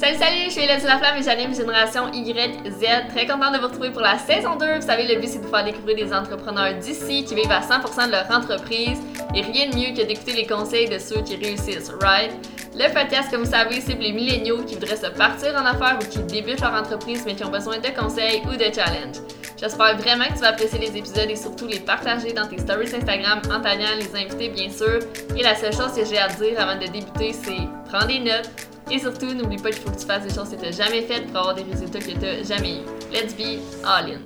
Salut, 0.00 0.16
salut, 0.16 0.44
je 0.46 0.50
suis 0.52 0.62
Hélène 0.62 0.82
Laflamme 0.82 1.18
et 1.18 1.22
j'anime 1.22 1.54
Génération 1.54 2.10
YZ. 2.10 3.10
Très 3.10 3.26
contente 3.26 3.52
de 3.52 3.58
vous 3.58 3.66
retrouver 3.66 3.90
pour 3.90 4.00
la 4.00 4.16
saison 4.16 4.56
2. 4.56 4.76
Vous 4.76 4.86
savez, 4.86 5.06
le 5.06 5.20
but 5.20 5.28
c'est 5.28 5.40
de 5.40 5.44
vous 5.44 5.50
faire 5.50 5.62
découvrir 5.62 5.94
des 5.94 6.10
entrepreneurs 6.10 6.72
d'ici 6.78 7.22
qui 7.22 7.34
vivent 7.34 7.52
à 7.52 7.60
100% 7.60 8.06
de 8.06 8.12
leur 8.12 8.30
entreprise 8.30 8.98
et 9.34 9.42
rien 9.42 9.68
de 9.68 9.76
mieux 9.76 9.94
que 9.94 10.06
d'écouter 10.06 10.32
les 10.32 10.46
conseils 10.46 10.88
de 10.88 10.98
ceux 10.98 11.20
qui 11.20 11.36
réussissent, 11.36 11.92
right? 12.00 12.32
Le 12.74 12.90
podcast, 12.94 13.30
comme 13.30 13.42
vous 13.42 13.50
savez, 13.50 13.82
c'est 13.82 13.92
pour 13.92 14.02
les 14.02 14.12
milléniaux 14.12 14.62
qui 14.62 14.76
voudraient 14.76 14.96
se 14.96 15.08
partir 15.08 15.54
en 15.54 15.66
affaires 15.66 15.98
ou 16.00 16.08
qui 16.08 16.20
débutent 16.20 16.62
leur 16.62 16.72
entreprise 16.72 17.24
mais 17.26 17.34
qui 17.34 17.44
ont 17.44 17.50
besoin 17.50 17.76
de 17.76 17.88
conseils 17.88 18.40
ou 18.46 18.56
de 18.56 18.74
challenges. 18.74 19.20
J'espère 19.60 19.98
vraiment 19.98 20.24
que 20.24 20.32
tu 20.32 20.38
vas 20.38 20.48
apprécier 20.48 20.78
les 20.78 20.96
épisodes 20.96 21.28
et 21.28 21.36
surtout 21.36 21.66
les 21.66 21.80
partager 21.80 22.32
dans 22.32 22.46
tes 22.46 22.56
stories 22.56 22.88
Instagram 22.96 23.42
en 23.52 23.60
taguant 23.60 23.98
les 23.98 24.18
invités, 24.18 24.48
bien 24.48 24.70
sûr. 24.70 25.00
Et 25.36 25.42
la 25.42 25.54
seule 25.54 25.74
chose 25.74 25.92
que 25.94 26.06
j'ai 26.06 26.16
à 26.16 26.28
dire 26.28 26.58
avant 26.58 26.80
de 26.80 26.86
débuter, 26.86 27.34
c'est 27.34 27.68
prends 27.90 28.06
des 28.06 28.20
notes 28.20 28.48
et 28.90 28.98
surtout, 28.98 29.32
n'oublie 29.32 29.56
pas 29.56 29.70
qu'il 29.70 29.82
faut 29.82 29.90
que 29.90 30.00
tu 30.00 30.06
fasses 30.06 30.26
des 30.26 30.34
choses 30.34 30.50
que 30.50 30.56
tu 30.56 30.62
n'as 30.62 30.72
jamais 30.72 31.02
faites 31.02 31.26
pour 31.28 31.38
avoir 31.38 31.54
des 31.54 31.62
résultats 31.62 32.00
que 32.00 32.10
tu 32.10 32.18
n'as 32.18 32.42
jamais 32.42 32.78
eu. 32.78 33.12
Let's 33.12 33.34
be 33.34 33.60
all 33.84 34.10
in! 34.10 34.20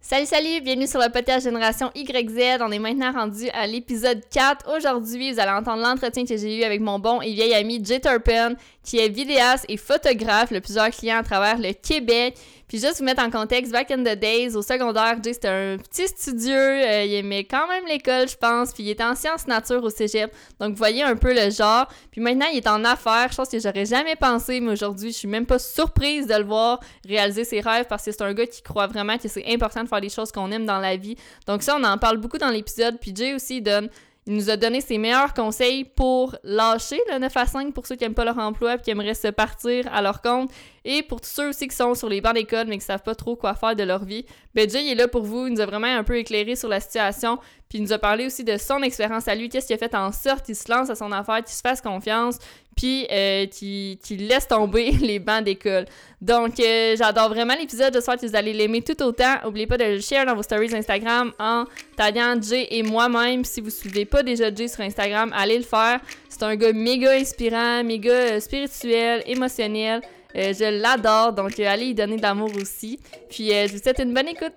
Salut, 0.00 0.26
salut! 0.26 0.60
Bienvenue 0.62 0.86
sur 0.86 1.00
le 1.00 1.10
podcast 1.10 1.44
Génération 1.44 1.90
YZ. 1.94 2.60
On 2.60 2.72
est 2.72 2.78
maintenant 2.78 3.12
rendu 3.12 3.48
à 3.50 3.66
l'épisode 3.66 4.22
4. 4.30 4.74
Aujourd'hui, 4.74 5.32
vous 5.32 5.40
allez 5.40 5.50
entendre 5.50 5.82
l'entretien 5.82 6.24
que 6.24 6.36
j'ai 6.36 6.58
eu 6.58 6.64
avec 6.64 6.80
mon 6.80 6.98
bon 6.98 7.20
et 7.20 7.32
vieil 7.32 7.54
ami 7.54 7.82
Jay 7.84 8.00
Turpin, 8.00 8.54
qui 8.82 8.98
est 8.98 9.10
vidéaste 9.10 9.66
et 9.68 9.76
photographe 9.76 10.50
de 10.50 10.60
plusieurs 10.60 10.90
clients 10.90 11.18
à 11.18 11.22
travers 11.22 11.58
le 11.58 11.72
Québec. 11.74 12.38
Puis 12.68 12.78
juste 12.78 12.98
vous 12.98 13.04
mettre 13.04 13.22
en 13.22 13.30
contexte, 13.30 13.72
back 13.72 13.90
in 13.90 14.04
the 14.04 14.18
days, 14.18 14.54
au 14.54 14.60
secondaire, 14.60 15.16
Jay, 15.24 15.32
c'était 15.32 15.48
un 15.48 15.78
petit 15.78 16.06
studieux. 16.06 16.54
Euh, 16.54 17.04
il 17.04 17.14
aimait 17.14 17.44
quand 17.44 17.66
même 17.66 17.86
l'école, 17.86 18.28
je 18.28 18.36
pense. 18.36 18.72
Puis 18.72 18.82
il 18.82 18.90
était 18.90 19.04
en 19.04 19.14
sciences 19.14 19.46
nature 19.46 19.82
au 19.82 19.88
cégep. 19.88 20.30
Donc, 20.60 20.72
vous 20.72 20.76
voyez 20.76 21.02
un 21.02 21.16
peu 21.16 21.34
le 21.34 21.50
genre. 21.50 21.88
Puis 22.10 22.20
maintenant, 22.20 22.46
il 22.52 22.58
est 22.58 22.68
en 22.68 22.84
affaires. 22.84 23.30
Pense 23.34 23.48
que 23.48 23.58
j'aurais 23.58 23.86
jamais 23.86 24.16
pensé, 24.16 24.60
mais 24.60 24.72
aujourd'hui, 24.72 25.12
je 25.12 25.16
suis 25.16 25.28
même 25.28 25.46
pas 25.46 25.58
surprise 25.58 26.26
de 26.26 26.34
le 26.34 26.44
voir 26.44 26.80
réaliser 27.06 27.44
ses 27.44 27.60
rêves 27.60 27.86
parce 27.88 28.04
que 28.04 28.12
c'est 28.12 28.22
un 28.22 28.34
gars 28.34 28.46
qui 28.46 28.62
croit 28.62 28.86
vraiment 28.86 29.16
que 29.16 29.28
c'est 29.28 29.50
important 29.50 29.82
de 29.84 29.88
faire 29.88 30.00
des 30.00 30.10
choses 30.10 30.30
qu'on 30.30 30.50
aime 30.50 30.66
dans 30.66 30.78
la 30.78 30.96
vie. 30.96 31.16
Donc 31.46 31.62
ça, 31.62 31.76
on 31.78 31.84
en 31.84 31.96
parle 31.96 32.18
beaucoup 32.18 32.38
dans 32.38 32.50
l'épisode. 32.50 32.98
Puis 33.00 33.14
Jay 33.14 33.32
aussi 33.32 33.62
donne 33.62 33.88
il 34.28 34.34
nous 34.34 34.50
a 34.50 34.58
donné 34.58 34.82
ses 34.82 34.98
meilleurs 34.98 35.32
conseils 35.32 35.84
pour 35.84 36.36
lâcher 36.44 37.00
le 37.10 37.18
9 37.18 37.34
à 37.34 37.46
5 37.46 37.72
pour 37.72 37.86
ceux 37.86 37.96
qui 37.96 38.04
n'aiment 38.04 38.12
pas 38.12 38.26
leur 38.26 38.36
emploi 38.36 38.74
et 38.74 38.78
qui 38.78 38.90
aimeraient 38.90 39.14
se 39.14 39.28
partir 39.28 39.90
à 39.90 40.02
leur 40.02 40.20
compte. 40.20 40.50
Et 40.90 41.02
pour 41.02 41.20
tous 41.20 41.28
ceux 41.28 41.50
aussi 41.50 41.68
qui 41.68 41.76
sont 41.76 41.94
sur 41.94 42.08
les 42.08 42.22
bancs 42.22 42.32
d'école 42.32 42.66
mais 42.66 42.78
qui 42.78 42.84
savent 42.84 43.02
pas 43.02 43.14
trop 43.14 43.36
quoi 43.36 43.52
faire 43.52 43.76
de 43.76 43.82
leur 43.82 44.06
vie, 44.06 44.24
ben 44.54 44.68
Jay 44.70 44.90
est 44.90 44.94
là 44.94 45.06
pour 45.06 45.22
vous. 45.22 45.46
Il 45.46 45.52
nous 45.52 45.60
a 45.60 45.66
vraiment 45.66 45.86
un 45.86 46.02
peu 46.02 46.16
éclairé 46.16 46.56
sur 46.56 46.70
la 46.70 46.80
situation. 46.80 47.38
Puis 47.68 47.76
il 47.76 47.82
nous 47.82 47.92
a 47.92 47.98
parlé 47.98 48.24
aussi 48.24 48.42
de 48.42 48.56
son 48.56 48.82
expérience 48.82 49.28
à 49.28 49.34
lui, 49.34 49.50
qu'est-ce 49.50 49.66
qui 49.66 49.74
a 49.74 49.76
fait 49.76 49.94
en 49.94 50.12
sorte 50.12 50.46
qu'il 50.46 50.56
se 50.56 50.72
lance 50.72 50.88
à 50.88 50.94
son 50.94 51.12
affaire, 51.12 51.44
qu'il 51.44 51.54
se 51.54 51.60
fasse 51.60 51.82
confiance, 51.82 52.38
puis 52.74 53.06
euh, 53.12 53.44
qui, 53.44 53.98
laisse 54.12 54.48
tomber 54.48 54.92
les 55.02 55.18
bancs 55.18 55.44
d'école. 55.44 55.84
Donc, 56.22 56.58
euh, 56.58 56.96
j'adore 56.96 57.28
vraiment 57.28 57.54
l'épisode. 57.54 57.92
J'espère 57.92 58.16
que 58.16 58.26
vous 58.26 58.34
allez 58.34 58.54
l'aimer 58.54 58.80
tout 58.80 59.02
autant. 59.02 59.34
N'oubliez 59.44 59.66
pas 59.66 59.76
de 59.76 59.84
le 59.84 60.00
share 60.00 60.24
dans 60.24 60.34
vos 60.34 60.42
stories 60.42 60.74
Instagram 60.74 61.32
en 61.38 61.64
taguant 61.98 62.40
Jay 62.40 62.66
et 62.70 62.82
moi-même. 62.82 63.44
Si 63.44 63.60
vous 63.60 63.66
ne 63.66 63.72
suivez 63.72 64.06
pas 64.06 64.22
déjà 64.22 64.54
Jay 64.54 64.68
sur 64.68 64.80
Instagram, 64.80 65.30
allez 65.36 65.58
le 65.58 65.64
faire. 65.64 66.00
C'est 66.30 66.44
un 66.44 66.56
gars 66.56 66.72
méga 66.72 67.12
inspirant, 67.12 67.84
méga 67.84 68.10
euh, 68.10 68.40
spirituel, 68.40 69.22
émotionnel. 69.26 70.00
Je 70.34 70.82
l'adore, 70.82 71.32
donc 71.32 71.58
allez 71.60 71.86
y 71.86 71.94
donner 71.94 72.16
de 72.16 72.22
l'amour 72.22 72.50
aussi. 72.56 72.98
Puis, 73.28 73.48
je 73.50 73.72
vous 73.72 73.78
souhaite 73.78 74.00
une 74.00 74.14
bonne 74.14 74.28
écoute. 74.28 74.54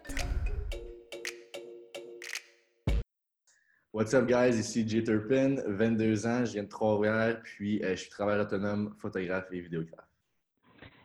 What's 3.94 4.14
up, 4.14 4.26
guys? 4.26 4.58
Ici 4.58 4.88
Jay 4.88 5.04
Turpin, 5.04 5.58
22 5.68 6.26
ans, 6.26 6.46
je 6.46 6.54
viens 6.54 6.64
de 6.64 6.70
Trois-Rivières, 6.70 7.42
puis 7.44 7.84
euh, 7.84 7.90
je 7.90 8.04
suis 8.04 8.10
travailleur 8.10 8.46
autonome, 8.46 8.96
photographe 8.98 9.48
et 9.52 9.60
vidéographe. 9.60 10.08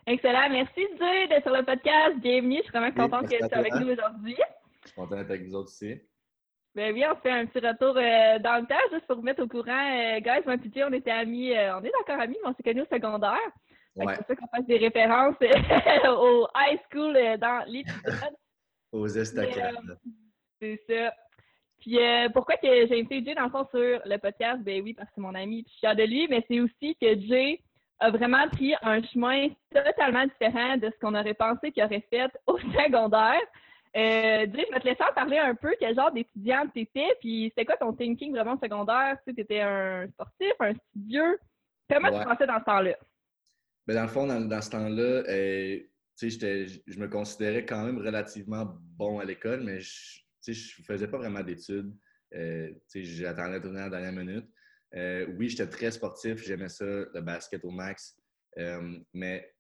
Excellent. 0.07 0.49
Merci, 0.51 0.87
Jay, 0.97 1.27
d'être 1.27 1.43
sur 1.43 1.53
le 1.53 1.65
podcast. 1.65 2.17
Bienvenue. 2.19 2.59
Je 2.59 2.63
suis 2.63 2.71
vraiment 2.71 2.93
contente 2.93 3.29
que 3.29 3.35
tu 3.35 3.49
sois 3.49 3.59
avec 3.59 3.75
nous 3.75 3.91
aujourd'hui. 3.91 4.37
Je 4.83 4.89
suis 4.89 4.95
contente 4.95 5.19
d'être 5.19 5.31
avec 5.31 5.49
vous 5.49 5.57
autres 5.57 5.71
aussi. 5.71 6.01
Ben 6.77 6.95
oui, 6.95 7.03
on 7.11 7.17
fait 7.17 7.33
un 7.33 7.47
petit 7.47 7.67
retour 7.67 7.97
euh, 7.97 8.39
dans 8.39 8.61
le 8.61 8.67
temps, 8.69 8.77
juste 8.93 9.07
pour 9.09 9.17
vous 9.17 9.23
mettre 9.23 9.43
au 9.43 9.49
courant. 9.49 9.91
Euh, 9.91 10.21
guys, 10.21 10.45
moi 10.47 10.55
et 10.55 10.85
on 10.85 10.93
était 10.93 11.11
amis, 11.11 11.51
on 11.55 11.83
est 11.83 11.93
encore 12.03 12.21
amis, 12.21 12.37
mais 12.41 12.51
on 12.51 12.55
s'est 12.55 12.63
connus 12.63 12.83
au 12.83 12.95
secondaire. 12.95 13.51
C'est 13.97 14.27
ça 14.27 14.37
qu'on 14.37 14.47
fasse 14.49 14.67
des 14.67 14.79
références 14.79 15.37
au 16.09 16.47
high 16.55 16.79
school 16.91 17.15
dans 17.39 17.65
l'épisode. 17.67 18.37
Aux 18.93 19.07
estacades. 19.07 19.99
C'est 20.61 20.81
ça. 20.89 21.13
Puis 21.81 21.99
euh, 21.99 22.29
pourquoi 22.31 22.57
que 22.57 22.67
j'ai 22.67 22.99
invité 22.99 23.23
Jay 23.25 23.35
dans 23.35 23.45
le 23.45 23.51
fond 23.51 23.67
sur 23.71 24.01
le 24.05 24.17
podcast? 24.19 24.61
Ben 24.63 24.83
oui, 24.83 24.95
parce 24.95 25.09
que 25.09 25.15
c'est 25.17 25.21
mon 25.21 25.35
ami, 25.35 25.63
puis 25.63 25.71
je 25.71 25.73
suis 25.73 25.81
fière 25.81 25.97
de 25.97 26.03
lui, 26.03 26.27
mais 26.29 26.45
c'est 26.49 26.61
aussi 26.61 26.97
que 27.01 27.19
Jay 27.21 27.61
a 28.01 28.11
vraiment 28.11 28.49
pris 28.49 28.75
un 28.83 29.03
chemin 29.03 29.49
totalement 29.73 30.25
différent 30.25 30.77
de 30.77 30.91
ce 30.91 30.99
qu'on 31.01 31.15
aurait 31.15 31.35
pensé 31.35 31.73
qu'il 31.73 31.85
aurait 31.85 32.05
fait 32.11 32.31
au 32.47 32.59
secondaire. 32.59 33.41
Euh, 33.97 34.47
Jay, 34.53 34.67
je 34.69 34.75
vais 34.75 34.81
te 34.81 34.89
laisser 34.89 35.03
en 35.09 35.15
parler 35.15 35.39
un 35.39 35.55
peu, 35.55 35.75
quel 35.79 35.95
genre 35.95 36.13
d'étudiante 36.13 36.73
t'étais, 36.75 37.15
puis 37.21 37.51
c'était 37.51 37.65
quoi 37.65 37.77
ton 37.77 37.93
thinking 37.93 38.33
vraiment 38.33 38.59
secondaire? 38.59 39.17
Tu 39.27 39.35
étais 39.39 39.61
un 39.61 40.07
sportif, 40.09 40.53
un 40.61 40.75
studieux. 40.91 41.39
Comment 41.91 42.11
tu 42.11 42.25
pensais 42.25 42.47
dans 42.47 42.59
ce 42.59 42.65
temps-là? 42.65 42.97
Ben 43.87 43.95
dans 43.95 44.03
le 44.03 44.09
fond, 44.09 44.27
dans, 44.27 44.63
ce 44.63 44.71
temps-là, 44.71 45.23
euh, 45.29 45.81
je 46.21 46.99
me 46.99 47.09
considérais 47.09 47.65
quand 47.65 47.85
même 47.85 47.99
relativement 47.99 48.67
bon 48.81 49.19
à 49.19 49.25
l'école, 49.25 49.63
mais 49.63 49.81
je, 49.81 50.21
ne 50.49 50.55
faisais 50.85 51.09
pas 51.09 51.19
vraiment 51.19 51.43
d'études. 51.43 51.95
Euh, 52.35 52.73
J'attendais 52.93 53.61
tourner 53.61 53.81
à 53.81 53.89
la 53.89 54.01
dernière 54.01 54.25
minute. 54.25 54.47
Euh, 54.95 55.27
oui, 55.37 55.49
j'étais 55.49 55.69
très 55.69 55.91
sportif, 55.91 56.43
j'aimais 56.43 56.69
ça, 56.69 56.85
le 56.85 57.21
basket 57.21 57.65
au 57.65 57.71
max. 57.71 58.19
Euh, 58.59 58.99
mais 59.13 59.55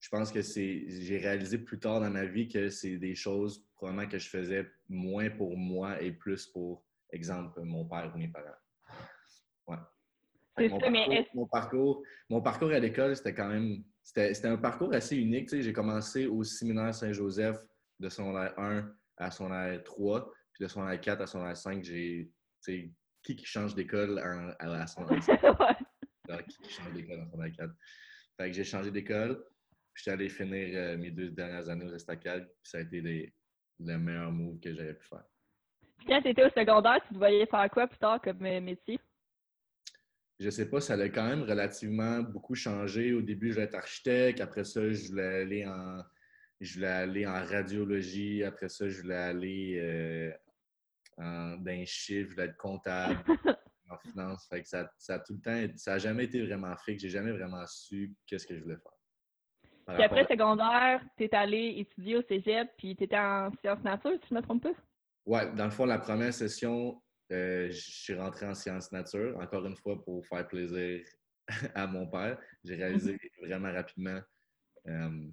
je 0.00 0.08
pense 0.08 0.30
que 0.30 0.42
c'est 0.42 0.84
j'ai 0.88 1.18
réalisé 1.18 1.58
plus 1.58 1.78
tard 1.78 2.00
dans 2.00 2.10
ma 2.10 2.26
vie 2.26 2.48
que 2.48 2.68
c'est 2.68 2.98
des 2.98 3.14
choses 3.14 3.64
probablement 3.74 4.08
que 4.08 4.18
je 4.18 4.28
faisais 4.28 4.70
moins 4.88 5.30
pour 5.30 5.56
moi 5.56 6.00
et 6.02 6.12
plus 6.12 6.46
pour, 6.46 6.84
exemple, 7.10 7.62
mon 7.62 7.84
père 7.86 8.12
ou 8.14 8.18
mes 8.18 8.28
parents. 8.28 8.48
Ouais. 9.66 9.76
Mon 11.34 11.46
parcours, 11.46 12.02
mon, 12.28 12.42
parcours, 12.42 12.70
à 12.70 12.78
l'école, 12.78 13.16
c'était 13.16 13.34
quand 13.34 13.48
même 13.48 13.82
c'était 14.02 14.46
un 14.46 14.56
parcours 14.56 14.92
assez 14.92 15.16
unique. 15.16 15.48
J'ai 15.54 15.72
commencé 15.72 16.26
au 16.26 16.42
séminaire 16.42 16.94
Saint-Joseph 16.94 17.58
de 18.00 18.08
secondaire 18.08 18.52
1 18.58 18.92
à 19.16 19.30
son 19.30 19.52
air 19.52 19.82
3. 19.84 20.30
Puis 20.52 20.64
de 20.64 20.68
son 20.68 20.86
air 20.86 21.00
4 21.00 21.22
à 21.22 21.26
son 21.26 21.46
air 21.46 21.56
5, 21.56 21.82
j'ai. 21.82 22.30
Qui 22.64 23.36
qui 23.36 23.44
change 23.44 23.74
d'école 23.76 24.18
à, 24.18 24.56
à, 24.58 24.86
son 24.88 25.08
air 25.08 25.22
5? 25.22 25.40
qui 26.48 26.58
qui 26.58 26.70
change 26.72 26.92
d'école 26.92 27.20
à 27.20 27.26
son 27.30 27.42
air 27.42 27.52
4? 27.56 27.72
Fait 28.36 28.46
que 28.50 28.52
j'ai 28.52 28.64
changé 28.64 28.90
d'école. 28.90 29.44
Puis 29.94 30.04
j'étais 30.04 30.14
allé 30.14 30.28
finir 30.28 30.70
euh, 30.74 30.96
mes 30.96 31.10
deux 31.10 31.30
dernières 31.30 31.68
années 31.68 31.84
aux 31.84 31.94
estacades. 31.94 32.46
Puis 32.62 32.70
ça 32.70 32.78
a 32.78 32.80
été 32.80 33.00
les, 33.00 33.32
le 33.78 33.98
meilleur 33.98 34.32
move 34.32 34.58
que 34.58 34.74
j'avais 34.74 34.94
pu 34.94 35.06
faire. 35.06 35.24
Quand 36.06 36.20
tu 36.22 36.28
étais 36.28 36.44
au 36.44 36.50
secondaire, 36.50 37.00
tu 37.06 37.14
te 37.14 37.18
voyais 37.18 37.46
faire 37.46 37.70
quoi 37.70 37.86
plus 37.86 37.98
tard 37.98 38.20
comme 38.20 38.44
euh, 38.44 38.60
métier? 38.60 38.98
Je 40.40 40.50
sais 40.50 40.68
pas, 40.68 40.80
ça 40.80 40.94
a 40.94 41.08
quand 41.08 41.28
même 41.28 41.42
relativement 41.42 42.20
beaucoup 42.20 42.54
changé. 42.54 43.12
Au 43.12 43.22
début, 43.22 43.48
je 43.48 43.54
voulais 43.54 43.66
être 43.66 43.74
architecte. 43.74 44.40
Après 44.40 44.64
ça, 44.64 44.90
je 44.90 45.08
voulais 45.08 45.42
aller 45.42 45.66
en 45.66 46.02
je 46.62 46.74
voulais 46.74 46.86
aller 46.86 47.26
en 47.26 47.44
radiologie. 47.44 48.44
Après 48.44 48.68
ça, 48.68 48.88
je 48.88 49.02
voulais 49.02 49.16
aller 49.16 49.78
euh, 49.80 50.32
en, 51.18 51.56
dans 51.56 51.72
un 51.72 51.84
chiffre, 51.84 52.30
je 52.30 52.34
voulais 52.34 52.46
être 52.46 52.56
comptable 52.56 53.18
en 53.90 53.98
finance. 53.98 54.46
Fait 54.48 54.62
que 54.62 54.68
ça, 54.68 54.90
ça, 54.96 55.14
a 55.14 55.18
tout 55.18 55.34
le 55.34 55.40
temps, 55.40 55.74
ça 55.76 55.92
n'a 55.92 55.98
jamais 55.98 56.24
été 56.24 56.44
vraiment 56.44 56.74
fait, 56.76 56.98
j'ai 56.98 57.10
jamais 57.10 57.32
vraiment 57.32 57.66
su 57.66 58.14
qu'est-ce 58.26 58.46
que 58.46 58.56
je 58.56 58.62
voulais 58.62 58.76
faire. 58.76 59.94
puis 59.94 60.04
après 60.04 60.24
secondaire, 60.26 61.02
tu 61.16 61.24
es 61.24 61.34
allé 61.34 61.74
étudier 61.78 62.16
au 62.16 62.22
cégep, 62.22 62.70
puis 62.78 62.96
tu 62.96 63.04
étais 63.04 63.18
en 63.18 63.50
sciences 63.60 63.82
nature, 63.82 64.12
si 64.22 64.28
je 64.30 64.34
ne 64.34 64.40
me 64.40 64.44
trompe 64.44 64.62
pas? 64.62 64.74
Oui, 65.26 65.40
dans 65.56 65.64
le 65.64 65.70
fond, 65.70 65.84
la 65.84 65.98
première 65.98 66.32
session, 66.32 67.00
je 67.32 67.72
suis 67.72 68.14
rentré 68.14 68.46
en 68.46 68.54
sciences 68.54 68.92
nature, 68.92 69.36
encore 69.38 69.66
une 69.66 69.76
fois 69.76 70.02
pour 70.02 70.26
faire 70.26 70.46
plaisir 70.46 71.04
à 71.74 71.86
mon 71.86 72.06
père. 72.06 72.38
J'ai 72.64 72.76
réalisé 72.76 73.18
vraiment 73.40 73.72
rapidement 73.72 74.20
euh, 74.88 75.28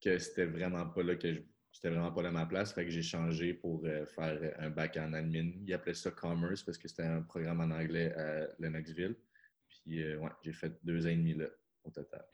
que 0.00 0.18
c'était 0.18 0.46
vraiment 0.46 0.86
pas 0.88 1.02
là 1.02 1.16
que 1.16 1.42
j'étais 1.72 1.90
vraiment 1.90 2.12
pas 2.12 2.26
à 2.26 2.30
ma 2.30 2.46
place. 2.46 2.72
Fait 2.72 2.84
que 2.84 2.90
j'ai 2.90 3.02
changé 3.02 3.54
pour 3.54 3.84
euh, 3.84 4.06
faire 4.06 4.54
un 4.58 4.70
bac 4.70 4.96
en 4.96 5.12
admin. 5.12 5.52
Ils 5.64 5.74
appelaient 5.74 5.94
ça 5.94 6.10
commerce 6.10 6.62
parce 6.62 6.78
que 6.78 6.88
c'était 6.88 7.02
un 7.04 7.22
programme 7.22 7.60
en 7.60 7.74
anglais 7.74 8.12
à 8.14 8.48
Lennoxville. 8.58 9.16
Puis 9.68 10.02
euh, 10.02 10.18
ouais, 10.18 10.30
j'ai 10.42 10.52
fait 10.52 10.72
deux 10.84 11.06
ans 11.06 11.10
et 11.10 11.16
demi 11.16 11.34
là 11.34 11.46
au 11.84 11.90
total. 11.90 12.24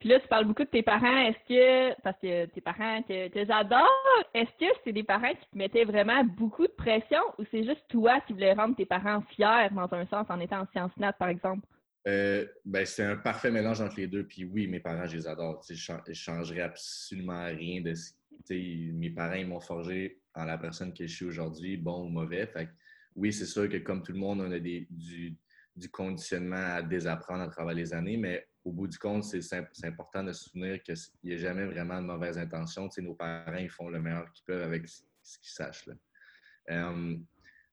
Puis 0.00 0.08
là, 0.08 0.20
tu 0.20 0.28
parles 0.28 0.44
beaucoup 0.44 0.64
de 0.64 0.68
tes 0.68 0.82
parents. 0.82 1.26
Est-ce 1.26 1.48
que, 1.48 2.00
parce 2.02 2.18
que 2.20 2.46
tes 2.46 2.60
parents 2.60 3.02
que, 3.02 3.28
que 3.28 3.44
j'adore, 3.44 4.24
est-ce 4.32 4.50
que 4.58 4.72
c'est 4.84 4.92
des 4.92 5.02
parents 5.02 5.32
qui 5.34 5.50
te 5.50 5.58
mettaient 5.58 5.84
vraiment 5.84 6.22
beaucoup 6.24 6.66
de 6.66 6.72
pression 6.72 7.20
ou 7.38 7.44
c'est 7.50 7.64
juste 7.64 7.84
toi 7.88 8.20
qui 8.26 8.32
voulais 8.32 8.52
rendre 8.52 8.76
tes 8.76 8.86
parents 8.86 9.22
fiers 9.22 9.68
dans 9.72 9.92
un 9.92 10.06
sens 10.06 10.26
en 10.28 10.38
étant 10.40 10.60
en 10.60 10.66
sciences 10.66 10.96
nat, 10.98 11.12
par 11.12 11.28
exemple? 11.28 11.66
Euh, 12.06 12.46
ben, 12.64 12.86
c'est 12.86 13.04
un 13.04 13.16
parfait 13.16 13.50
mélange 13.50 13.80
entre 13.80 13.96
les 13.96 14.06
deux. 14.06 14.24
Puis 14.24 14.44
oui, 14.44 14.66
mes 14.68 14.80
parents, 14.80 15.06
je 15.06 15.16
les 15.16 15.26
adore. 15.26 15.62
Je 15.68 15.92
ne 15.92 16.14
changerais 16.14 16.62
absolument 16.62 17.46
rien 17.46 17.82
de 17.82 17.92
Mes 18.92 19.10
parents, 19.10 19.44
m'ont 19.46 19.60
forgé 19.60 20.20
en 20.34 20.44
la 20.44 20.58
personne 20.58 20.94
que 20.94 21.06
je 21.06 21.14
suis 21.14 21.26
aujourd'hui, 21.26 21.76
bon 21.76 22.04
ou 22.04 22.08
mauvais. 22.08 22.46
Fait 22.46 22.68
oui, 23.16 23.32
c'est 23.32 23.46
sûr 23.46 23.68
que 23.68 23.78
comme 23.78 24.02
tout 24.02 24.12
le 24.12 24.18
monde, 24.18 24.40
on 24.40 24.52
a 24.52 24.60
des, 24.60 24.86
du, 24.88 25.36
du 25.74 25.90
conditionnement 25.90 26.76
à 26.76 26.82
désapprendre 26.82 27.42
à 27.42 27.48
travers 27.48 27.74
les 27.74 27.92
années, 27.92 28.16
mais 28.16 28.47
au 28.64 28.72
bout 28.72 28.86
du 28.86 28.98
compte, 28.98 29.24
c'est 29.24 29.86
important 29.86 30.22
de 30.22 30.32
se 30.32 30.44
souvenir 30.44 30.82
qu'il 30.82 30.94
n'y 31.24 31.34
a 31.34 31.36
jamais 31.36 31.64
vraiment 31.66 32.00
de 32.00 32.06
mauvaise 32.06 32.38
intention. 32.38 32.88
nos 32.98 33.14
parents, 33.14 33.56
ils 33.56 33.70
font 33.70 33.88
le 33.88 34.00
meilleur 34.00 34.30
qu'ils 34.32 34.44
peuvent 34.44 34.62
avec 34.62 34.88
ce 34.88 35.02
qu'ils 35.38 35.50
sachent. 35.50 35.88
Euh, 36.70 37.16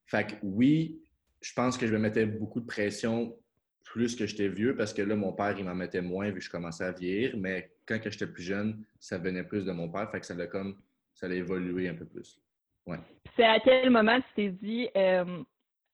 fait 0.06 0.26
que 0.26 0.34
oui, 0.42 1.02
je 1.42 1.52
pense 1.52 1.76
que 1.76 1.86
je 1.86 1.92
me 1.92 1.98
mettais 1.98 2.26
beaucoup 2.26 2.60
de 2.60 2.66
pression 2.66 3.36
plus 3.84 4.16
que 4.16 4.26
j'étais 4.26 4.48
vieux 4.48 4.76
parce 4.76 4.92
que 4.92 5.02
là, 5.02 5.14
mon 5.16 5.32
père, 5.32 5.56
il 5.58 5.64
m'en 5.64 5.74
mettait 5.74 6.02
moins 6.02 6.30
vu 6.30 6.38
que 6.38 6.44
je 6.44 6.50
commençais 6.50 6.84
à 6.84 6.92
vieillir, 6.92 7.36
mais 7.36 7.72
quand 7.86 7.98
j'étais 8.02 8.26
plus 8.26 8.42
jeune, 8.42 8.84
ça 8.98 9.18
venait 9.18 9.44
plus 9.44 9.64
de 9.64 9.72
mon 9.72 9.88
père, 9.90 10.10
fait 10.10 10.20
que 10.20 10.26
ça 10.26 10.34
a 10.34 10.46
comme 10.46 10.80
ça 11.14 11.26
a 11.26 11.30
évolué 11.30 11.88
un 11.88 11.94
peu 11.94 12.04
plus. 12.04 12.40
Ouais. 12.86 12.98
C'est 13.36 13.44
à 13.44 13.58
quel 13.60 13.90
moment 13.90 14.20
tu 14.20 14.34
t'es 14.34 14.48
dit 14.50 14.88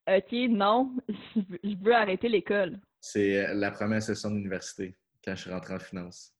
OK, 0.08 0.32
non, 0.50 0.96
je 1.36 1.76
veux 1.76 1.94
arrêter 1.94 2.28
l'école? 2.28 2.80
C'est 3.02 3.44
euh, 3.44 3.54
la 3.54 3.72
première 3.72 4.00
session 4.00 4.30
d'université, 4.30 4.94
quand 5.24 5.34
je 5.34 5.40
suis 5.42 5.50
rentré 5.50 5.74
en 5.74 5.78
finance. 5.80 6.32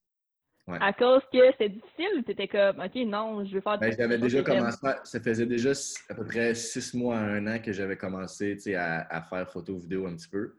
À 0.69 0.93
cause 0.93 1.23
que 1.32 1.50
c'était 1.50 1.70
difficile 1.70 2.09
ou 2.19 2.31
étais 2.31 2.47
comme 2.47 2.79
OK, 2.79 2.94
non, 3.05 3.44
je 3.44 3.56
veux 3.56 3.61
faire 3.61 3.79
ben, 3.81 3.93
J'avais 3.99 4.17
déjà 4.17 4.44
commencé, 4.44 4.79
ça 5.03 5.20
faisait 5.20 5.44
déjà 5.44 5.73
à 6.09 6.14
peu 6.14 6.25
près 6.25 6.55
six 6.55 6.94
mois 6.94 7.19
à 7.19 7.20
un 7.20 7.49
an 7.49 7.59
que 7.59 7.73
j'avais 7.73 7.97
commencé 7.97 8.56
à, 8.76 9.00
à, 9.00 9.23
faire 9.23 9.50
photo 9.50 9.76
vidéo 9.76 10.06
un 10.06 10.14
petit 10.14 10.29
peu. 10.29 10.55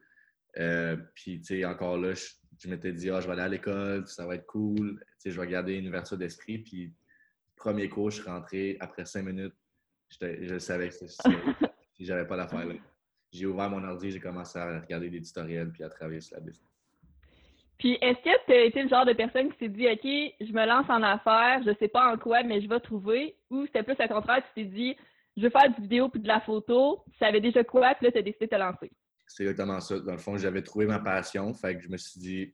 Euh, 0.59 0.97
puis, 1.15 1.39
tu 1.39 1.45
sais, 1.45 1.65
encore 1.65 1.97
là, 1.97 2.13
je, 2.13 2.67
m'étais 2.67 2.91
dit, 2.91 3.09
ah, 3.09 3.21
je 3.21 3.27
vais 3.27 3.33
aller 3.33 3.41
à 3.43 3.47
l'école, 3.47 4.05
ça 4.05 4.27
va 4.27 4.35
être 4.35 4.45
cool, 4.45 4.99
tu 4.99 5.05
sais, 5.19 5.31
je 5.31 5.39
vais 5.39 5.47
garder 5.47 5.75
une 5.75 5.87
ouverture 5.87 6.17
d'esprit. 6.17 6.57
Puis, 6.57 6.93
premier 7.55 7.87
cours, 7.87 8.11
je 8.11 8.21
suis 8.21 8.29
rentré, 8.29 8.75
après 8.81 9.05
cinq 9.05 9.23
minutes, 9.23 9.55
je 10.09 10.59
savais 10.59 10.89
que 10.89 11.05
j'avais 12.01 12.27
pas 12.27 12.35
l'affaire 12.35 12.65
là 12.65 12.73
j'ai 13.33 13.45
ouvert 13.45 13.69
mon 13.69 13.83
ordi, 13.83 14.11
j'ai 14.11 14.19
commencé 14.19 14.59
à 14.59 14.79
regarder 14.79 15.09
des 15.09 15.21
tutoriels 15.21 15.71
puis 15.71 15.83
à 15.83 15.89
travailler 15.89 16.21
sur 16.21 16.35
la 16.35 16.41
business. 16.41 16.69
Puis, 17.79 17.97
est-ce 18.01 18.19
que 18.19 18.45
tu 18.45 18.53
as 18.53 18.63
été 18.63 18.83
le 18.83 18.89
genre 18.89 19.05
de 19.05 19.13
personne 19.13 19.51
qui 19.51 19.57
s'est 19.57 19.69
dit, 19.69 19.87
OK, 19.87 20.03
je 20.03 20.53
me 20.53 20.65
lance 20.65 20.85
en 20.89 21.01
affaires, 21.03 21.61
je 21.65 21.75
sais 21.79 21.87
pas 21.87 22.13
en 22.13 22.17
quoi, 22.17 22.43
mais 22.43 22.61
je 22.61 22.69
vais 22.69 22.79
trouver, 22.79 23.35
ou 23.49 23.65
c'était 23.65 23.83
plus 23.83 23.93
au 23.93 24.07
contraire, 24.07 24.43
tu 24.43 24.63
t'es 24.63 24.69
dit, 24.69 24.95
je 25.35 25.41
veux 25.41 25.49
faire 25.49 25.69
du 25.73 25.81
vidéo 25.81 26.07
puis 26.07 26.21
de 26.21 26.27
la 26.27 26.39
photo, 26.39 27.03
tu 27.11 27.17
savais 27.17 27.41
déjà 27.41 27.63
quoi, 27.63 27.95
puis 27.95 28.05
là, 28.05 28.11
tu 28.11 28.19
as 28.19 28.21
décidé 28.21 28.45
de 28.45 28.51
te 28.51 28.55
lancer? 28.55 28.91
C'est 29.27 29.43
exactement 29.43 29.79
ça. 29.79 29.99
Dans 29.99 30.11
le 30.11 30.17
fond, 30.17 30.37
j'avais 30.37 30.61
trouvé 30.61 30.85
ma 30.85 30.99
passion, 30.99 31.53
fait 31.53 31.75
que 31.75 31.81
je 31.81 31.89
me 31.89 31.97
suis 31.97 32.19
dit, 32.19 32.53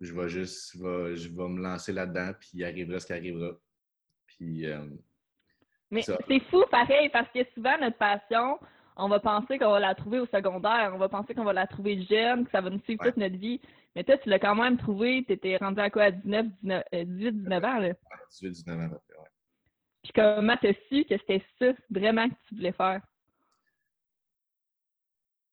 je 0.00 0.14
vais 0.14 0.28
juste, 0.28 0.76
je 0.76 1.28
vais, 1.28 1.48
me 1.48 1.60
lancer 1.60 1.92
là-dedans, 1.92 2.32
puis 2.38 2.50
il 2.54 2.64
arrivera 2.64 3.00
ce 3.00 3.06
qui 3.06 3.12
arrivera. 3.12 3.50
Puis. 4.26 4.66
Euh, 4.66 4.86
mais 5.90 6.02
c'est 6.02 6.40
fou, 6.48 6.62
pareil, 6.70 7.08
parce 7.10 7.28
que 7.32 7.40
souvent, 7.52 7.76
notre 7.78 7.98
passion, 7.98 8.58
on 8.96 9.08
va 9.08 9.20
penser 9.20 9.58
qu'on 9.58 9.70
va 9.70 9.80
la 9.80 9.94
trouver 9.94 10.20
au 10.20 10.26
secondaire, 10.26 10.92
on 10.94 10.98
va 10.98 11.08
penser 11.08 11.34
qu'on 11.34 11.44
va 11.44 11.52
la 11.52 11.66
trouver 11.66 12.02
jeune, 12.04 12.44
que 12.44 12.50
ça 12.50 12.60
va 12.60 12.70
nous 12.70 12.80
suivre 12.80 13.02
toute 13.04 13.16
notre 13.16 13.36
vie. 13.36 13.60
Mais 13.96 14.04
toi, 14.04 14.16
tu 14.18 14.28
l'as 14.28 14.38
quand 14.38 14.54
même 14.54 14.76
trouvé, 14.76 15.24
tu 15.26 15.32
étais 15.32 15.56
rendu 15.56 15.80
à 15.80 15.90
quoi, 15.90 16.04
à 16.04 16.10
19, 16.10 16.46
19, 16.62 16.84
18, 16.92 17.32
19 17.32 17.64
ans? 17.64 17.78
Là? 17.78 17.92
18, 18.30 18.50
19 18.50 18.80
ans, 18.80 18.92
ouais. 18.92 19.28
Puis 20.02 20.12
comment 20.14 20.56
t'as 20.60 20.72
su 20.88 21.04
que 21.04 21.16
c'était 21.18 21.44
ça 21.58 21.72
vraiment 21.90 22.28
que 22.28 22.34
tu 22.48 22.54
voulais 22.54 22.72
faire? 22.72 23.02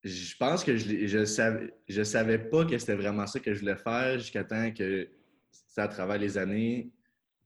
Je 0.03 0.37
pense 0.37 0.63
que 0.63 0.77
je, 0.77 1.07
je 1.07 1.25
savais, 1.25 1.73
je 1.87 2.03
savais 2.03 2.37
pas 2.37 2.65
que 2.65 2.77
c'était 2.77 2.95
vraiment 2.95 3.27
ça 3.27 3.39
que 3.39 3.53
je 3.53 3.59
voulais 3.59 3.75
faire 3.75 4.19
jusqu'à 4.19 4.43
temps 4.43 4.71
que, 4.71 5.09
ça, 5.51 5.83
à 5.83 5.87
travers 5.87 6.17
les 6.17 6.37
années, 6.37 6.91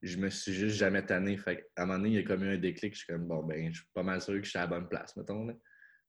je 0.02 0.16
me 0.18 0.28
suis 0.28 0.52
juste 0.52 0.76
jamais 0.76 1.04
tanné. 1.04 1.36
Fait 1.38 1.68
à 1.76 1.82
un 1.82 1.86
moment 1.86 1.98
donné, 1.98 2.10
il 2.10 2.14
y 2.16 2.18
a 2.18 2.22
comme 2.22 2.44
eu 2.44 2.54
un 2.54 2.58
déclic. 2.58 2.92
Je 2.92 2.98
suis 2.98 3.06
comme, 3.06 3.26
bon, 3.26 3.42
ben, 3.42 3.72
je 3.72 3.78
suis 3.78 3.90
pas 3.94 4.02
mal 4.02 4.20
sûr 4.20 4.34
que 4.34 4.44
je 4.44 4.50
suis 4.50 4.58
à 4.58 4.62
la 4.62 4.66
bonne 4.68 4.88
place, 4.88 5.16
mettons. 5.16 5.46
Là 5.46 5.54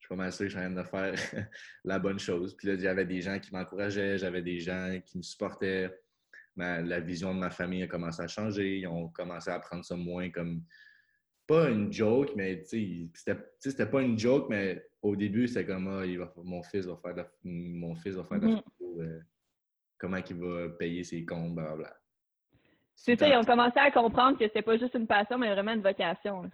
je 0.03 0.07
suis 0.07 0.15
pas 0.17 0.21
mal 0.21 0.33
sûr 0.33 0.47
que 0.47 0.51
je 0.51 0.75
de 0.75 0.83
faire 0.83 1.13
la 1.85 1.97
bonne 1.97 2.19
chose. 2.19 2.57
Puis 2.57 2.67
là, 2.67 2.75
j'avais 2.77 3.05
des 3.05 3.21
gens 3.21 3.39
qui 3.39 3.53
m'encourageaient, 3.53 4.17
j'avais 4.17 4.41
des 4.41 4.59
gens 4.59 4.99
qui 5.05 5.17
me 5.17 5.23
supportaient. 5.23 5.97
la 6.57 6.99
vision 6.99 7.33
de 7.33 7.39
ma 7.39 7.49
famille 7.49 7.83
a 7.83 7.87
commencé 7.87 8.21
à 8.21 8.27
changer. 8.27 8.79
Ils 8.79 8.87
ont 8.87 9.07
commencé 9.07 9.49
à 9.49 9.57
prendre 9.59 9.85
ça 9.85 9.95
moins 9.95 10.29
comme 10.29 10.61
pas 11.47 11.69
une 11.69 11.91
joke, 11.91 12.31
mais 12.35 12.63
c'était 12.65 13.85
pas 13.85 14.01
une 14.01 14.19
joke, 14.19 14.47
mais 14.49 14.85
au 15.01 15.15
début, 15.15 15.47
c'était 15.47 15.65
comme 15.65 15.87
ah, 15.87 16.33
mon 16.43 16.63
fils 16.63 16.85
va 16.85 16.97
faire 16.97 17.13
de 17.13 17.21
la, 17.21 17.31
mon 17.45 17.95
fils 17.95 18.15
va 18.15 18.25
faire 18.25 18.39
de 18.41 18.47
la 18.47 18.51
mm-hmm. 18.55 18.63
photo, 18.77 19.01
euh, 19.01 19.19
comment 19.97 20.17
il 20.17 20.35
va 20.35 20.69
payer 20.69 21.05
ses 21.05 21.23
comptes, 21.23 21.55
blablabla. 21.55 21.95
C'est 22.93 23.17
ça, 23.17 23.29
ils 23.29 23.37
ont 23.37 23.43
commencé 23.45 23.79
à 23.79 23.89
comprendre 23.89 24.37
que 24.37 24.45
c'était 24.45 24.61
pas 24.61 24.77
juste 24.77 24.95
une 24.95 25.07
passion, 25.07 25.37
mais 25.37 25.49
vraiment 25.53 25.73
une 25.73 25.81
vocation. 25.81 26.49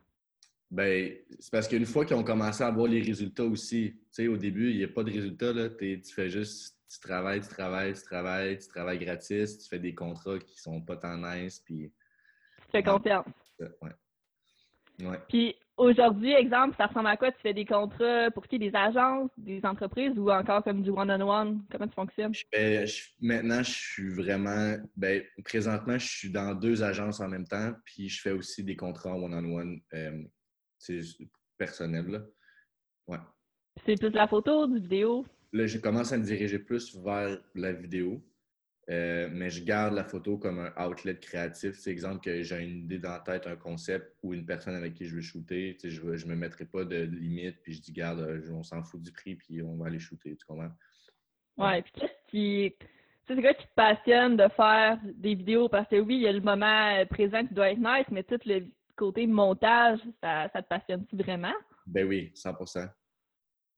Ben, 0.72 1.16
c'est 1.40 1.52
parce 1.52 1.68
qu'une 1.68 1.86
fois 1.86 2.06
qu'ils 2.06 2.16
ont 2.16 2.24
commencé 2.24 2.64
à 2.64 2.70
voir 2.70 2.88
les 2.88 3.02
résultats 3.02 3.46
aussi, 3.46 3.94
tu 3.94 4.08
sais, 4.12 4.28
au 4.28 4.38
début, 4.38 4.70
il 4.70 4.78
n'y 4.78 4.84
a 4.84 4.88
pas 4.88 5.04
de 5.04 5.12
résultats, 5.12 5.52
là. 5.52 5.70
Tu 5.70 6.02
fais 6.14 6.30
juste, 6.30 6.78
tu 6.92 7.00
travailles, 7.00 7.42
tu 7.42 7.48
travailles, 7.48 7.94
tu 7.94 8.04
travailles, 8.04 8.60
tu 8.60 8.68
travailles 8.68 9.00
gratis, 9.00 9.58
tu 9.58 9.68
fais 9.68 9.80
des 9.80 9.96
contrats 9.96 10.38
qui 10.38 10.60
sont 10.60 10.82
pas 10.82 10.98
tant 10.98 11.18
nice, 11.18 11.60
puis... 11.60 11.92
Tu 12.66 12.72
fais 12.72 12.84
confiance. 12.84 13.26
Ouais. 13.60 15.08
ouais. 15.08 15.20
Puis 15.28 15.56
aujourd'hui, 15.76 16.34
exemple, 16.34 16.76
ça 16.78 16.86
ressemble 16.86 17.08
à 17.08 17.18
quoi? 17.18 17.32
Tu 17.32 17.42
fais 17.42 17.54
des 17.54 17.66
contrats 17.66 18.30
pour 18.30 18.46
qui? 18.48 18.60
Des 18.60 18.76
agences, 18.76 19.32
des 19.38 19.66
entreprises 19.66 20.20
ou 20.20 20.30
encore 20.30 20.64
comme 20.64 20.84
du 20.84 20.92
one-on-one? 20.92 21.64
Comment 21.72 21.88
tu 21.88 21.96
fonctionnes? 21.96 22.34
maintenant, 23.20 23.64
je 23.64 23.72
suis 23.72 24.10
vraiment... 24.10 24.78
Ben, 24.96 25.24
présentement, 25.44 25.98
je 25.98 26.08
suis 26.08 26.30
dans 26.30 26.54
deux 26.54 26.84
agences 26.84 27.22
en 27.22 27.28
même 27.28 27.48
temps, 27.48 27.74
puis 27.86 28.08
je 28.08 28.22
fais 28.22 28.32
aussi 28.32 28.64
des 28.64 28.76
contrats 28.76 29.16
one-on-one. 29.16 29.80
Euh, 29.94 30.24
c'est 30.80 31.02
personnel. 31.58 32.08
Là. 32.08 32.22
Ouais. 33.08 33.18
C'est 33.86 34.00
plus 34.00 34.10
la 34.10 34.28
photo, 34.28 34.68
du 34.68 34.80
vidéo? 34.80 35.26
Là, 35.54 35.66
je 35.66 35.78
commence 35.78 36.12
à 36.12 36.18
me 36.18 36.24
diriger 36.24 36.60
plus 36.60 36.96
vers 36.98 37.38
la 37.56 37.72
vidéo, 37.74 38.24
euh, 38.90 39.30
mais 39.32 39.50
je 39.50 39.64
garde 39.64 39.94
la 39.94 40.04
photo 40.04 40.38
comme 40.38 40.60
un 40.60 40.86
outlet 40.86 41.18
créatif. 41.18 41.76
C'est 41.76 41.92
exemple 41.92 42.22
que 42.22 42.44
j'ai 42.44 42.62
une 42.62 42.84
idée 42.84 43.00
dans 43.00 43.12
la 43.12 43.20
tête, 43.20 43.48
un 43.48 43.56
concept 43.56 44.16
ou 44.24 44.34
une 44.34 44.46
personne 44.46 44.76
avec 44.76 44.94
qui 44.94 45.06
je 45.06 45.16
veux 45.16 45.22
shooter. 45.22 45.78
Je 45.84 46.02
ne 46.02 46.30
me 46.32 46.36
mettrai 46.36 46.66
pas 46.66 46.86
de 46.86 47.02
limite, 47.02 47.62
puis 47.62 47.74
je 47.74 47.82
dis, 47.82 47.92
garde, 47.92 48.20
euh, 48.20 48.42
on 48.52 48.64
s'en 48.64 48.84
fout 48.84 49.02
du 49.02 49.12
prix, 49.12 49.36
puis 49.36 49.62
on 49.62 49.76
va 49.78 49.88
aller 49.88 50.00
shooter. 50.00 50.36
Tu 50.36 50.46
comprends? 50.46 50.72
Ouais, 51.58 51.82
puis 51.82 51.92
qu'est-ce 51.94 52.32
qui. 52.32 52.76
Tu 52.80 52.86
sais, 53.28 53.36
c'est 53.36 53.42
quoi 53.42 53.54
qui 53.54 53.68
te 53.68 53.74
passionne 53.76 54.38
de 54.38 54.48
faire 54.56 55.00
des 55.04 55.36
vidéos? 55.36 55.68
Parce 55.70 55.88
que 55.90 56.00
oui, 56.00 56.16
il 56.16 56.22
y 56.22 56.28
a 56.28 56.32
le 56.32 56.42
moment 56.42 57.06
présent 57.08 57.46
qui 57.46 57.54
doit 57.54 57.72
être 57.72 57.80
nice, 57.80 58.08
mais 58.12 58.24
tout 58.24 58.40
le 58.46 58.66
côté 59.00 59.26
montage, 59.26 60.00
ça, 60.22 60.50
te 60.54 60.68
passionne-tu 60.68 61.16
vraiment? 61.16 61.54
Ben 61.88 62.06
oui, 62.06 62.32
100 62.36 62.56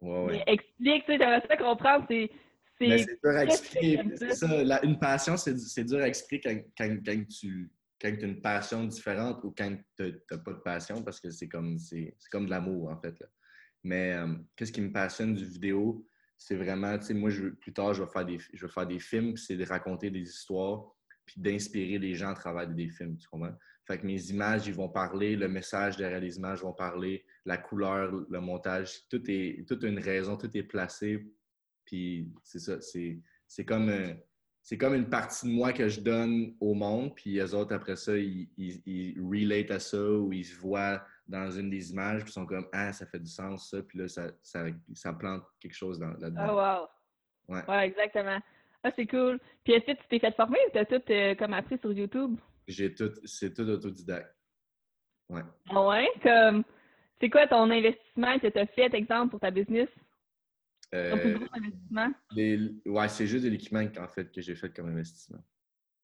ouais, 0.01 0.25
ouais. 0.25 0.43
Explique, 0.47 1.05
tu 1.05 1.11
sais, 1.11 1.17
j'aimerais 1.19 1.43
ça 1.47 1.57
comprendre, 1.57 2.05
c'est... 2.09 2.31
C'est 2.79 3.19
dur 3.23 3.37
à 3.37 3.43
expliquer. 3.43 4.01
C'est 4.15 4.33
ça, 4.33 4.79
une 4.81 4.97
passion, 4.97 5.37
c'est 5.37 5.83
dur 5.83 5.99
à 5.99 6.07
expliquer 6.07 6.63
quand, 6.75 6.89
quand, 7.05 7.25
tu 7.29 7.71
quand 8.01 8.07
as 8.07 8.25
une 8.25 8.41
passion 8.41 8.85
différente 8.85 9.43
ou 9.43 9.53
quand 9.55 9.77
tu 9.95 10.19
n'as 10.31 10.37
pas 10.39 10.53
de 10.53 10.61
passion 10.61 11.03
parce 11.03 11.19
que 11.19 11.29
c'est 11.29 11.47
comme, 11.47 11.77
comme 12.31 12.45
de 12.47 12.49
l'amour, 12.49 12.89
en 12.89 12.99
fait. 12.99 13.23
Mais 13.83 14.13
euh, 14.13 14.33
qu'est-ce 14.55 14.71
qui 14.71 14.81
me 14.81 14.91
passionne 14.91 15.35
du 15.35 15.45
vidéo? 15.45 16.03
C'est 16.39 16.55
vraiment, 16.55 16.97
tu 16.97 17.05
sais, 17.05 17.13
moi, 17.13 17.29
je, 17.29 17.49
plus 17.49 17.71
tard, 17.71 17.93
je 17.93 18.01
vais 18.01 18.09
faire 18.09 18.25
des, 18.25 18.39
je 18.51 18.65
vais 18.65 18.71
faire 18.71 18.87
des 18.87 18.99
films, 18.99 19.37
c'est 19.37 19.55
de 19.55 19.65
raconter 19.65 20.09
des 20.09 20.21
histoires 20.21 20.83
puis 21.23 21.39
d'inspirer 21.39 21.99
les 21.99 22.15
gens 22.15 22.29
à 22.29 22.33
travers 22.33 22.67
des 22.67 22.89
films, 22.89 23.15
tu 23.17 23.27
comprends? 23.27 23.55
Fait 23.85 23.97
que 23.97 24.05
mes 24.05 24.29
images, 24.29 24.67
ils 24.67 24.73
vont 24.73 24.89
parler, 24.89 25.35
le 25.35 25.47
message 25.47 25.97
derrière 25.97 26.19
les 26.19 26.37
images 26.37 26.61
vont 26.61 26.73
parler, 26.73 27.25
la 27.45 27.57
couleur, 27.57 28.11
le 28.29 28.39
montage, 28.39 29.07
tout 29.09 29.23
est, 29.29 29.67
toute 29.67 29.83
une 29.83 29.99
raison, 29.99 30.37
tout 30.37 30.55
est 30.55 30.63
placé. 30.63 31.27
Puis 31.85 32.31
c'est 32.43 32.59
ça, 32.59 32.79
c'est 32.79 33.65
comme, 33.65 33.89
euh, 33.89 34.13
c'est 34.61 34.77
comme 34.77 34.93
une 34.93 35.09
partie 35.09 35.47
de 35.47 35.51
moi 35.51 35.73
que 35.73 35.89
je 35.89 35.99
donne 35.99 36.55
au 36.59 36.75
monde, 36.75 37.15
puis 37.15 37.33
les 37.33 37.53
autres, 37.55 37.73
après 37.73 37.95
ça, 37.95 38.15
ils, 38.15 38.49
ils, 38.57 39.19
relate 39.19 39.71
à 39.71 39.79
ça 39.79 40.01
ou 40.01 40.31
ils 40.31 40.45
se 40.45 40.55
voient 40.59 41.03
dans 41.27 41.49
une 41.49 41.69
des 41.69 41.91
images, 41.91 42.21
puis 42.21 42.29
ils 42.29 42.33
sont 42.33 42.45
comme 42.45 42.67
Ah, 42.71 42.93
ça 42.93 43.05
fait 43.07 43.19
du 43.19 43.29
sens, 43.29 43.71
ça, 43.71 43.81
puis 43.81 43.97
là, 43.97 44.07
ça, 44.07 44.31
ça, 44.43 45.13
plante 45.13 45.43
quelque 45.59 45.73
chose 45.73 45.99
là-dedans. 45.99 46.35
Ah, 46.37 46.87
wow! 47.49 47.55
Ouais. 47.55 47.63
ouais, 47.67 47.87
exactement. 47.87 48.39
Ah, 48.83 48.91
c'est 48.95 49.07
cool. 49.07 49.39
Puis 49.63 49.73
est-ce 49.73 49.85
que 49.85 49.91
tu 49.91 50.07
t'es 50.09 50.19
fait 50.19 50.35
former 50.35 50.57
ou 50.67 50.71
tu 50.71 50.77
as 50.79 50.85
tout 50.85 51.01
euh, 51.09 51.35
comme 51.35 51.53
appris 51.53 51.77
sur 51.79 51.91
YouTube? 51.91 52.39
J'ai 52.67 52.93
tout, 52.93 53.11
c'est 53.25 53.53
tout 53.53 53.67
autodidacte. 53.67 54.35
Ouais. 55.29 55.41
Ah 55.69 55.87
ouais? 55.87 56.09
Comme, 56.21 56.63
c'est 57.19 57.29
quoi 57.29 57.47
ton 57.47 57.69
investissement 57.69 58.37
que 58.39 58.47
tu 58.47 58.59
as 58.59 58.67
fait, 58.67 58.93
exemple, 58.93 59.31
pour 59.31 59.39
ta 59.39 59.51
business? 59.51 59.87
Euh, 60.93 61.11
ton 61.11 61.17
plus 61.19 61.33
gros 61.35 61.47
investissement? 61.53 62.11
ouais, 62.85 63.07
c'est 63.07 63.27
juste 63.27 63.45
de 63.45 63.49
l'équipement 63.49 63.83
en 63.99 64.07
fait 64.07 64.31
que 64.31 64.41
j'ai 64.41 64.55
fait 64.55 64.75
comme 64.75 64.89
investissement. 64.89 65.41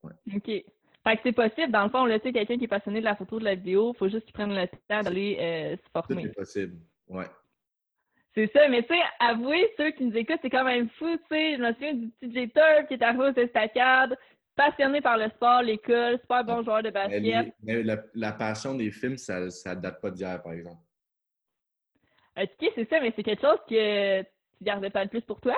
Ouais. 0.03 0.13
OK. 0.35 0.45
Fait 0.45 1.15
que 1.15 1.21
c'est 1.23 1.31
possible, 1.31 1.71
dans 1.71 1.83
le 1.83 1.89
fond, 1.89 2.05
là, 2.05 2.19
tu 2.19 2.27
sais, 2.27 2.33
quelqu'un 2.33 2.57
qui 2.57 2.65
est 2.65 2.69
passionné 2.69 2.99
de 2.99 3.05
la 3.05 3.15
photo, 3.15 3.39
de 3.39 3.45
la 3.45 3.55
vidéo, 3.55 3.93
il 3.93 3.97
faut 3.97 4.09
juste 4.09 4.25
qu'il 4.25 4.33
prenne 4.33 4.53
le 4.53 4.67
temps 4.67 5.01
d'aller 5.01 5.37
euh, 5.39 5.75
se 5.77 5.89
former. 5.91 6.23
Tout 6.23 6.29
est 6.29 6.33
possible, 6.33 6.77
ouais. 7.07 7.27
C'est 8.35 8.51
ça, 8.53 8.67
mais 8.69 8.83
tu 8.83 8.93
sais, 8.93 9.01
avouez, 9.19 9.67
ceux 9.77 9.91
qui 9.91 10.03
nous 10.03 10.15
écoutent, 10.15 10.39
c'est 10.41 10.49
quand 10.49 10.63
même 10.63 10.89
fou, 10.99 11.07
tu 11.17 11.23
sais. 11.31 11.55
Je 11.57 11.61
me 11.61 11.73
souviens 11.73 11.93
du 11.93 12.09
petit 12.09 12.33
Jeter 12.33 12.85
qui 12.87 12.93
est 12.93 13.01
arrivé 13.01 13.23
aux 13.23 13.41
estacades, 13.41 14.17
passionné 14.57 14.99
par 14.99 15.17
le 15.17 15.29
sport, 15.29 15.61
l'école, 15.61 16.19
super 16.19 16.43
bon 16.43 16.63
joueur 16.63 16.83
de 16.83 16.89
basket. 16.89 17.53
Mais, 17.63 17.83
la, 17.83 18.31
passion 18.33 18.73
des 18.73 18.91
films, 18.91 19.17
ça 19.17 19.41
ne 19.41 19.75
date 19.75 20.01
pas 20.01 20.11
d'hier, 20.11 20.41
par 20.41 20.51
exemple. 20.51 20.81
OK, 22.35 22.71
c'est 22.75 22.89
ça, 22.89 22.99
mais 22.99 23.13
c'est 23.15 23.23
quelque 23.23 23.41
chose 23.41 23.59
que 23.69 24.21
tu 24.21 24.63
gardais 24.63 24.89
pas 24.89 25.03
le 25.03 25.09
plus 25.09 25.21
pour 25.21 25.39
toi? 25.39 25.57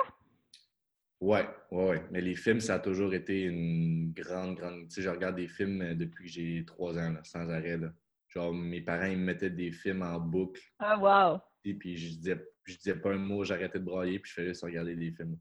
Ouais, 1.20 1.46
ouais, 1.70 1.88
ouais. 1.90 2.04
Mais 2.10 2.20
les 2.20 2.34
films, 2.34 2.60
ça 2.60 2.76
a 2.76 2.78
toujours 2.78 3.12
été 3.12 3.42
une 3.42 4.12
grande, 4.12 4.54
grande. 4.54 4.88
Tu 4.88 4.94
sais, 4.94 5.02
je 5.02 5.10
regarde 5.10 5.36
des 5.36 5.48
films 5.48 5.82
euh, 5.82 5.94
depuis 5.94 6.24
que 6.24 6.30
j'ai 6.30 6.64
trois 6.64 6.98
ans, 6.98 7.14
sans 7.22 7.50
arrêt. 7.50 7.76
Là. 7.76 7.88
Genre, 8.28 8.54
mes 8.54 8.80
parents, 8.80 9.06
ils 9.06 9.18
me 9.18 9.24
mettaient 9.24 9.50
des 9.50 9.72
films 9.72 10.02
en 10.02 10.18
boucle. 10.18 10.62
Ah, 10.78 10.96
wow! 10.98 11.40
Et 11.64 11.74
puis, 11.74 11.98
je 11.98 12.16
disais, 12.16 12.42
je 12.64 12.76
disais 12.76 12.94
pas 12.94 13.12
un 13.12 13.18
mot, 13.18 13.44
j'arrêtais 13.44 13.78
de 13.78 13.84
brailler, 13.84 14.18
puis 14.18 14.30
je 14.30 14.34
faisais 14.34 14.48
juste 14.48 14.62
regarder 14.62 14.96
des 14.96 15.10
films. 15.10 15.38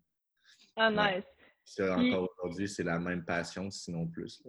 Ah, 0.75 0.91
nice! 0.91 1.23
Ça, 1.69 1.95
encore 1.95 2.27
aujourd'hui, 2.31 2.67
c'est 2.67 2.83
la 2.83 2.97
même 2.97 3.23
passion, 3.23 3.69
sinon 3.69 4.07
plus. 4.07 4.41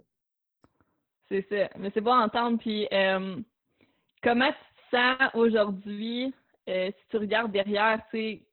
C'est 1.29 1.45
ça. 1.47 1.69
Mais 1.77 1.91
c'est 1.93 2.01
bon 2.01 2.13
à 2.13 2.25
entendre. 2.25 2.57
Puis, 2.57 2.87
euh, 2.91 3.39
comment 4.23 4.51
tu 4.51 4.57
te 4.57 4.97
sens 4.97 5.29
aujourd'hui, 5.35 6.33
euh, 6.67 6.89
si 6.89 7.07
tu 7.09 7.17
regardes 7.17 7.51
derrière, 7.51 8.01
tu 8.09 8.17
sais, 8.17 8.47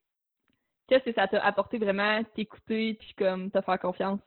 qu'est-ce 0.87 1.05
que 1.07 1.15
ça 1.15 1.27
t'a 1.27 1.43
apporté 1.43 1.79
vraiment 1.79 2.23
t'écouter 2.37 2.93
puis 2.93 3.15
comme 3.17 3.51
te 3.51 3.59
faire 3.63 3.81
confiance? 3.81 4.21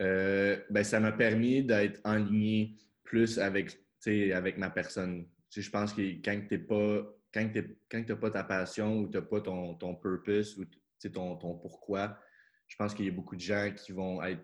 Euh, 0.00 0.62
ben, 0.70 0.84
ça 0.84 1.00
m'a 1.00 1.10
permis 1.10 1.64
d'être 1.64 2.00
en 2.04 2.18
ligne 2.18 2.76
plus 3.02 3.40
avec, 3.40 3.76
avec 4.06 4.58
ma 4.58 4.70
personne. 4.70 5.26
je 5.50 5.70
pense 5.70 5.92
que 5.92 6.02
quand 6.24 6.40
tu 6.48 6.56
n'as 6.56 6.64
pas, 6.64 7.10
quand 7.32 8.20
pas 8.20 8.30
ta 8.30 8.44
passion 8.44 9.00
ou 9.00 9.08
tu 9.08 9.16
n'as 9.16 9.24
pas 9.24 9.40
ton, 9.40 9.74
ton, 9.74 9.96
purpose 9.96 10.56
ou 10.56 10.64
ton, 11.08 11.34
ton 11.34 11.54
pourquoi, 11.54 12.16
je 12.68 12.76
pense 12.76 12.94
qu'il 12.94 13.04
y 13.04 13.08
a 13.08 13.12
beaucoup 13.12 13.36
de 13.36 13.40
gens 13.40 13.72
qui 13.74 13.92
vont 13.92 14.22
être, 14.22 14.42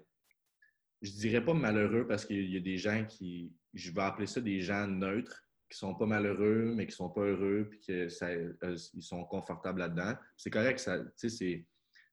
je 1.02 1.10
dirais 1.12 1.44
pas 1.44 1.54
malheureux 1.54 2.06
parce 2.06 2.24
qu'il 2.24 2.50
y 2.50 2.56
a 2.56 2.60
des 2.60 2.76
gens 2.76 3.04
qui, 3.04 3.52
je 3.74 3.90
vais 3.90 4.02
appeler 4.02 4.26
ça 4.26 4.40
des 4.40 4.60
gens 4.60 4.86
neutres, 4.86 5.44
qui 5.70 5.78
sont 5.78 5.94
pas 5.94 6.06
malheureux, 6.06 6.72
mais 6.74 6.86
qui 6.86 6.92
sont 6.92 7.10
pas 7.10 7.22
heureux, 7.22 7.68
puis 7.70 7.80
qu'ils 7.80 8.08
euh, 8.22 8.76
sont 9.00 9.24
confortables 9.24 9.78
là-dedans. 9.78 10.14
C'est 10.36 10.50
correct, 10.50 10.80
ça, 10.80 10.98
c'est, 11.16 11.64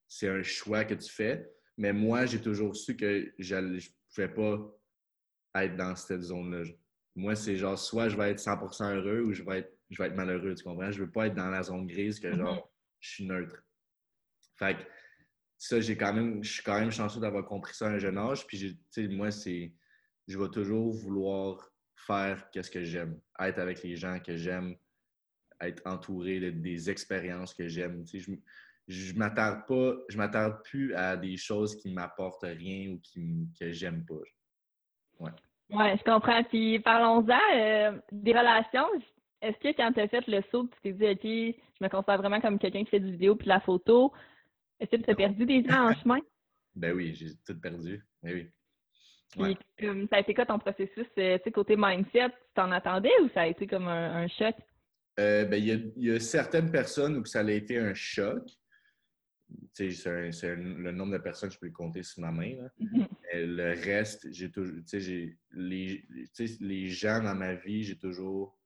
c'est 0.06 0.28
un 0.28 0.42
choix 0.42 0.84
que 0.84 0.94
tu 0.94 1.10
fais. 1.10 1.50
Mais 1.76 1.92
moi, 1.92 2.24
j'ai 2.26 2.40
toujours 2.40 2.74
su 2.74 2.96
que 2.96 3.32
je 3.38 3.54
ne 3.56 3.78
pouvais 4.14 4.28
pas 4.28 5.64
être 5.64 5.76
dans 5.76 5.94
cette 5.96 6.22
zone-là. 6.22 6.64
Moi, 7.16 7.34
c'est 7.34 7.56
genre, 7.56 7.78
soit 7.78 8.08
je 8.08 8.16
vais 8.16 8.30
être 8.30 8.38
100% 8.38 8.94
heureux 8.94 9.22
ou 9.22 9.32
je 9.32 9.42
vais 9.42 9.58
être, 9.58 9.72
je 9.90 10.00
vais 10.00 10.08
être 10.08 10.16
malheureux, 10.16 10.54
tu 10.54 10.62
comprends? 10.62 10.90
Je 10.92 11.02
veux 11.02 11.10
pas 11.10 11.26
être 11.26 11.34
dans 11.34 11.50
la 11.50 11.62
zone 11.62 11.86
grise 11.86 12.20
que 12.20 12.32
genre, 12.32 12.56
mm-hmm. 12.56 12.70
je 13.00 13.10
suis 13.10 13.26
neutre. 13.26 13.64
Fait 14.56 14.76
que 14.76 14.82
ça, 15.58 15.80
j'ai 15.80 15.96
quand 15.96 16.12
même, 16.12 16.42
je 16.42 16.52
suis 16.52 16.62
quand 16.62 16.78
même 16.78 16.92
chanceux 16.92 17.20
d'avoir 17.20 17.44
compris 17.44 17.74
ça 17.74 17.86
à 17.86 17.90
un 17.90 17.98
jeune 17.98 18.16
âge. 18.16 18.46
Puis, 18.46 18.78
moi, 19.10 19.30
c'est, 19.30 19.74
je 20.28 20.38
vais 20.38 20.48
toujours 20.48 20.92
vouloir 20.92 21.68
faire 21.96 22.48
qu'est-ce 22.50 22.70
que 22.70 22.84
j'aime, 22.84 23.20
être 23.40 23.58
avec 23.58 23.82
les 23.82 23.96
gens 23.96 24.20
que 24.20 24.36
j'aime, 24.36 24.76
être 25.60 25.82
entouré 25.84 26.38
de, 26.38 26.50
des 26.50 26.88
expériences 26.88 27.52
que 27.52 27.66
j'aime. 27.66 28.04
je, 28.06 28.34
je 28.86 29.14
m'attarde 29.14 29.66
pas, 29.66 29.94
je 30.08 30.16
m'attarde 30.16 30.62
plus 30.62 30.94
à 30.94 31.16
des 31.16 31.36
choses 31.36 31.76
qui 31.76 31.92
m'apportent 31.92 32.44
rien 32.44 32.92
ou 32.92 33.00
qui, 33.00 33.48
que 33.58 33.72
j'aime 33.72 34.06
pas. 34.06 34.14
Ouais. 35.18 35.32
Ouais, 35.70 35.96
je 35.98 36.04
comprends. 36.04 36.42
Puis 36.44 36.78
parlons-en 36.78 37.56
euh, 37.56 37.98
des 38.12 38.32
relations. 38.32 38.86
Est-ce 39.42 39.58
que 39.58 39.76
quand 39.76 39.92
tu 39.92 40.00
as 40.00 40.08
fait 40.08 40.26
le 40.28 40.40
saut, 40.50 40.68
tu 40.68 40.80
t'es 40.82 40.92
dit, 40.92 41.04
OK, 41.04 41.22
je 41.80 41.84
me 41.84 41.88
considère 41.88 42.18
vraiment 42.18 42.40
comme 42.40 42.58
quelqu'un 42.58 42.84
qui 42.84 42.90
fait 42.90 43.00
du 43.00 43.10
vidéo 43.10 43.34
puis 43.36 43.44
de 43.44 43.50
la 43.50 43.60
photo, 43.60 44.12
est-ce 44.80 44.90
que 44.90 44.96
tu 44.96 45.10
as 45.10 45.14
perdu 45.14 45.46
des 45.46 45.64
gens 45.64 45.90
en 45.90 45.94
chemin? 46.02 46.20
Ben 46.74 46.94
oui, 46.94 47.14
j'ai 47.14 47.34
tout 47.46 47.58
perdu. 47.60 48.04
Ben 48.22 48.34
oui. 48.34 48.50
Puis, 49.32 49.56
ça 50.10 50.16
a 50.16 50.20
été 50.20 50.34
quoi 50.34 50.46
ton 50.46 50.58
processus, 50.58 51.06
euh, 51.18 51.38
côté 51.52 51.76
mindset, 51.76 52.30
tu 52.30 52.34
t'en 52.54 52.70
attendais 52.70 53.12
ou 53.22 53.28
ça 53.34 53.42
a 53.42 53.46
été 53.46 53.66
comme 53.66 53.86
un, 53.86 54.26
choc? 54.28 54.54
Euh, 55.20 55.44
ben, 55.44 55.56
il 55.56 55.92
y, 55.96 56.10
a 56.10 56.20
certaines 56.20 56.70
personnes 56.70 57.16
où 57.18 57.24
ça 57.24 57.40
a 57.40 57.50
été 57.50 57.78
un 57.78 57.92
choc. 57.92 58.42
C'est 59.72 59.88
le 60.56 60.92
nombre 60.92 61.12
de 61.12 61.18
personnes, 61.18 61.50
je 61.50 61.58
peux 61.58 61.70
compter 61.70 62.02
sur 62.02 62.22
ma 62.22 62.30
main. 62.30 62.54
Mm-hmm. 62.80 63.06
Le 63.34 63.84
reste, 63.84 64.30
j'ai 64.30 64.50
toujours, 64.50 64.76
les, 65.52 66.04
les 66.60 66.88
gens 66.88 67.22
dans 67.22 67.34
ma 67.34 67.54
vie, 67.54 67.82
j'ai 67.82 67.98
toujours, 67.98 68.58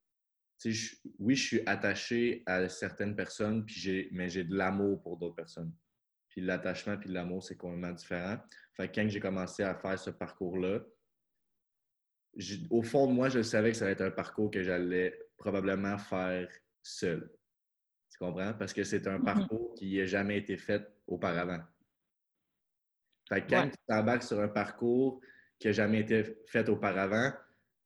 oui, 1.19 1.35
je 1.35 1.47
suis 1.47 1.61
attaché 1.67 2.43
à 2.47 2.69
certaines 2.69 3.17
personnes, 3.17 3.65
puis 3.65 4.09
mais 4.13 4.29
j'ai 4.29 4.45
de 4.45 4.55
l'amour 4.55 5.03
pour 5.03 5.17
d'autres 5.17 5.37
personnes. 5.37 5.73
Puis 6.33 6.41
l'attachement 6.41 6.97
puis 6.97 7.11
l'amour, 7.11 7.43
c'est 7.43 7.57
complètement 7.57 7.93
différent. 7.93 8.39
Fait 8.75 8.89
que 8.89 8.95
quand 8.95 9.07
j'ai 9.07 9.21
commencé 9.21 9.63
à 9.63 9.75
faire 9.75 9.99
ce 9.99 10.09
parcours-là, 10.09 10.81
au 12.71 12.83
fond 12.83 13.07
de 13.07 13.13
moi, 13.13 13.29
je 13.29 13.43
savais 13.43 13.73
que 13.73 13.77
ça 13.77 13.85
allait 13.85 13.93
être 13.93 14.01
un 14.01 14.11
parcours 14.11 14.51
que 14.51 14.63
j'allais 14.63 15.19
probablement 15.37 15.99
faire 15.99 16.49
seul. 16.83 17.31
Tu 18.11 18.19
comprends? 18.19 18.55
Parce 18.55 18.73
que 18.73 18.83
c'est 18.83 19.07
un 19.07 19.19
mm-hmm. 19.19 19.25
parcours 19.25 19.75
qui 19.75 19.99
n'a 19.99 20.07
jamais 20.07 20.39
été 20.39 20.57
fait 20.57 20.91
auparavant. 21.07 21.61
Fait 23.29 23.43
que 23.43 23.51
quand 23.51 23.69
tu 23.69 23.77
t'embarques 23.87 24.23
sur 24.23 24.41
un 24.41 24.49
parcours 24.49 25.21
qui 25.59 25.69
n'a 25.69 25.73
jamais 25.73 26.01
été 26.01 26.25
fait 26.47 26.67
auparavant, 26.71 27.31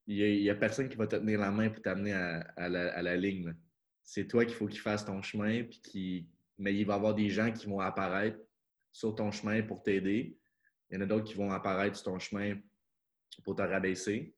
il 0.06 0.40
n'y 0.40 0.50
a, 0.50 0.54
personne 0.54 0.88
qui 0.88 0.96
va 0.96 1.08
te 1.08 1.16
tenir 1.16 1.40
la 1.40 1.50
main 1.50 1.68
pour 1.68 1.82
t'amener 1.82 2.12
à, 2.12 2.68
la, 2.68 3.16
ligne. 3.16 3.56
C'est 4.04 4.28
toi 4.28 4.44
qu'il 4.44 4.54
faut 4.54 4.68
qu'il 4.68 4.80
fasse 4.80 5.04
ton 5.04 5.20
chemin, 5.20 5.64
puis 5.64 5.80
qui, 5.80 6.28
mais 6.58 6.75
il 6.75 6.86
va 6.86 6.94
y 6.94 6.96
avoir 6.96 7.14
des 7.14 7.28
gens 7.28 7.52
qui 7.52 7.66
vont 7.66 7.80
apparaître 7.80 8.38
sur 8.92 9.14
ton 9.14 9.30
chemin 9.30 9.62
pour 9.62 9.82
t'aider. 9.82 10.38
Il 10.90 10.94
y 10.94 10.98
en 10.98 11.02
a 11.02 11.06
d'autres 11.06 11.25
qui 11.25 11.34
vont 11.34 11.50
apparaître 11.50 11.96
sur 11.96 12.12
ton 12.12 12.18
chemin 12.18 12.56
pour 13.44 13.56
te 13.56 13.62
rabaisser. 13.62 14.34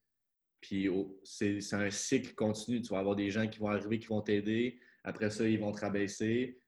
Puis 0.61 0.89
c'est 1.23 1.75
un 1.75 1.91
cycle 1.91 2.35
continu. 2.35 2.83
Tu 2.83 2.93
vas 2.93 2.99
avoir 2.99 3.15
des 3.15 3.31
gens 3.31 3.47
qui 3.47 3.59
vont 3.59 3.69
arriver, 3.69 3.99
qui 3.99 4.09
vont 4.09 4.23
t'aider. 4.23 4.81
Après 5.05 5.31
ça, 5.31 5.47
ils 5.49 5.61
vont 5.61 5.73
te 5.73 5.81
rabaisser. 5.81 6.61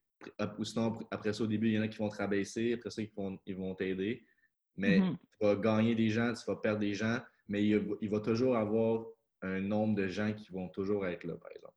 Ou 0.59 0.65
sinon, 0.65 0.99
après 1.11 1.33
ça, 1.33 1.43
au 1.43 1.47
début, 1.47 1.69
il 1.69 1.75
y 1.75 1.79
en 1.79 1.83
a 1.83 1.89
qui 1.89 1.99
vont 1.99 2.09
te 2.09 2.19
rabaisser. 2.19 2.75
Après 2.75 2.91
ça, 2.91 3.03
ils 3.03 3.57
vont 3.57 3.75
t'aider. 3.75 4.25
Mais 4.77 5.01
mm-hmm. 5.01 5.17
tu 5.17 5.45
vas 5.45 5.57
gagner 5.57 5.95
des 5.95 6.11
gens, 6.11 6.33
tu 6.33 6.45
vas 6.47 6.57
perdre 6.57 6.81
des 6.81 6.95
gens. 6.95 7.19
Mais 7.49 7.67
il, 7.67 7.85
il 8.01 8.09
va 8.09 8.21
toujours 8.21 8.57
avoir 8.57 9.05
un 9.43 9.61
nombre 9.61 9.97
de 9.97 10.07
gens 10.07 10.33
qui 10.33 10.53
vont 10.53 10.69
toujours 10.69 11.07
être 11.07 11.25
là, 11.25 11.35
par 11.35 11.51
exemple. 11.51 11.70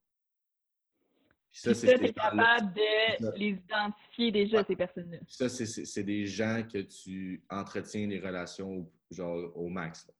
Ça, 1.56 1.74
c'est 1.76 2.14
capable 2.14 2.74
de 2.74 3.38
les 3.38 3.50
identifier 3.50 4.32
déjà, 4.32 4.64
ces 4.64 4.76
personnes-là. 4.76 5.20
Ça, 5.28 5.48
c'est 5.48 6.04
des 6.04 6.26
gens 6.26 6.64
que 6.64 6.80
tu 6.80 7.44
entretiens 7.50 8.08
des 8.08 8.20
relations 8.20 8.92
genre 9.12 9.56
au 9.56 9.70
max. 9.70 10.12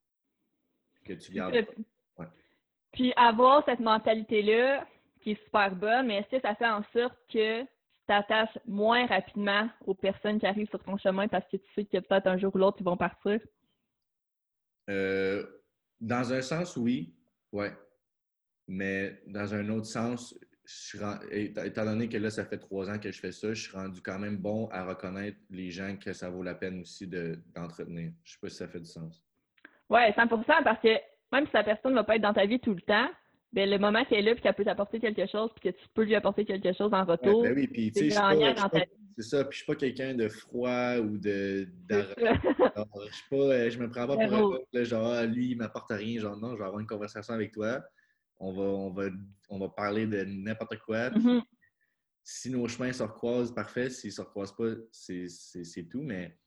que 1.04 1.14
tu 1.14 1.32
gardes. 1.34 1.66
Puis 2.92 3.12
avoir 3.16 3.66
cette 3.66 3.80
mentalité-là, 3.80 4.88
qui 5.22 5.32
est 5.32 5.44
super 5.46 5.76
bonne, 5.76 6.08
mais 6.08 6.18
est-ce 6.18 6.38
que 6.38 6.42
ça 6.42 6.54
fait 6.54 6.68
en 6.68 6.84
sorte 6.94 7.18
que 7.32 7.64
tu 7.64 7.68
t'attaches 8.06 8.58
moins 8.68 9.08
rapidement 9.08 9.68
aux 9.88 9.96
personnes 9.96 10.40
qui 10.40 10.46
arrivent 10.46 10.70
sur 10.70 10.84
ton 10.84 10.98
chemin 10.98 11.28
parce 11.28 11.48
que 11.50 11.58
tu 11.58 11.68
sais 11.74 11.86
que 11.86 11.98
peut-être 11.98 12.28
un 12.28 12.38
jour 12.38 12.54
ou 12.54 12.60
l'autre, 12.60 12.78
ils 12.80 12.86
vont 12.86 12.98
partir? 12.98 13.40
Euh, 14.90 15.44
dans 16.00 16.32
un 16.32 16.42
sens, 16.42 16.78
oui. 16.78 17.16
Ouais. 17.52 17.74
Mais 18.68 19.22
dans 19.26 19.56
un 19.56 19.68
autre 19.70 19.88
sens, 19.88 20.38
étant 21.32 21.86
donné 21.86 22.08
que 22.08 22.18
là, 22.18 22.30
ça 22.30 22.46
fait 22.46 22.58
trois 22.58 22.90
ans 22.90 22.98
que 22.98 23.12
je 23.12 23.20
fais 23.20 23.32
ça, 23.32 23.54
je 23.54 23.62
suis 23.62 23.76
rendu 23.76 24.02
quand 24.02 24.20
même 24.20 24.38
bon 24.38 24.68
à 24.72 24.86
reconnaître 24.86 25.38
les 25.50 25.72
gens 25.72 25.98
que 25.98 26.14
ça 26.14 26.30
vaut 26.30 26.44
la 26.44 26.56
peine 26.56 26.82
aussi 26.82 27.08
d'entretenir. 27.08 28.12
je 28.24 28.32
ne 28.32 28.34
sais 28.34 28.40
pas 28.42 28.50
si 28.50 28.56
ça 28.56 28.68
fait 28.68 28.80
du 28.80 28.86
sens. 28.86 29.22
Oui, 29.90 30.00
100 30.16 30.28
parce 30.64 30.82
que 30.82 30.98
même 31.32 31.46
si 31.48 31.54
la 31.54 31.64
personne 31.64 31.92
ne 31.92 31.98
va 31.98 32.04
pas 32.04 32.16
être 32.16 32.22
dans 32.22 32.34
ta 32.34 32.46
vie 32.46 32.60
tout 32.60 32.74
le 32.74 32.82
temps, 32.82 33.10
ben, 33.52 33.70
le 33.70 33.78
moment 33.78 34.04
qu'elle 34.06 34.20
est 34.20 34.30
là 34.30 34.34
puis 34.34 34.42
qu'elle 34.42 34.54
peut 34.54 34.66
t'apporter 34.66 35.00
quelque 35.00 35.28
chose 35.28 35.52
puis 35.56 35.72
que 35.72 35.78
tu 35.78 35.86
peux 35.94 36.04
lui 36.04 36.16
apporter 36.16 36.46
quelque 36.46 36.74
chose 36.74 36.94
en 36.94 37.04
retour, 37.04 37.44
ben 37.44 37.54
oui, 37.56 37.68
puis, 37.68 37.92
ta 37.92 38.34
vie. 38.34 38.54
C'est 39.16 39.22
ça, 39.22 39.44
puis 39.44 39.52
je 39.52 39.58
suis 39.58 39.66
pas 39.68 39.76
quelqu'un 39.76 40.16
de 40.16 40.28
froid 40.28 40.98
ou 40.98 41.20
de 41.20 41.68
je 41.90 43.14
suis 43.14 43.30
pas 43.30 43.36
euh, 43.36 43.70
je 43.70 43.78
me 43.78 43.88
prends 43.88 44.08
pas 44.08 44.18
pour 44.18 44.60
un 44.74 44.84
genre 44.84 45.06
ah, 45.06 45.26
lui 45.26 45.52
il 45.52 45.58
m'apporte 45.58 45.92
rien, 45.92 46.20
genre 46.20 46.36
non, 46.36 46.54
je 46.54 46.58
vais 46.58 46.66
avoir 46.66 46.80
une 46.80 46.88
conversation 46.88 47.36
avec 47.36 47.52
toi 47.52 47.84
on 48.40 48.54
va, 48.54 48.64
on 48.64 48.90
va, 48.92 49.10
on 49.50 49.60
va 49.60 49.70
parler 49.70 50.08
de 50.08 50.24
n'importe 50.24 50.78
quoi. 50.80 51.10
Mm-hmm. 51.10 51.42
Si 52.24 52.50
nos 52.50 52.68
chemins 52.68 52.94
se 52.94 53.04
recroisent, 53.04 53.54
parfait. 53.54 53.90
S'ils 53.90 54.10
ne 54.10 54.14
se 54.14 54.22
recroisent 54.22 54.56
pas, 54.56 54.74
c'est 54.92 55.90
tout. 55.90 56.02
Mais. 56.02 56.38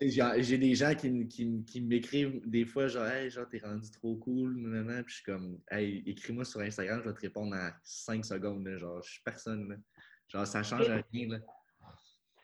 J'ai 0.00 0.56
des 0.56 0.74
gens 0.74 0.94
qui, 0.94 1.28
qui, 1.28 1.64
qui 1.66 1.80
m'écrivent 1.82 2.40
des 2.48 2.64
fois, 2.64 2.86
genre, 2.86 3.06
hey, 3.06 3.28
genre, 3.28 3.46
t'es 3.46 3.58
rendu 3.58 3.90
trop 3.90 4.16
cool, 4.16 4.54
puis 4.54 5.04
je 5.06 5.14
suis 5.16 5.24
comme, 5.24 5.60
hey, 5.70 6.02
écris-moi 6.06 6.46
sur 6.46 6.60
Instagram, 6.60 7.02
je 7.04 7.10
vais 7.10 7.14
te 7.14 7.20
répondre 7.20 7.54
en 7.54 7.68
5 7.82 8.24
secondes, 8.24 8.66
genre, 8.78 9.02
je 9.02 9.10
suis 9.10 9.22
personne, 9.22 9.82
Genre, 10.28 10.46
ça 10.46 10.62
change 10.62 10.88
rien, 11.12 11.40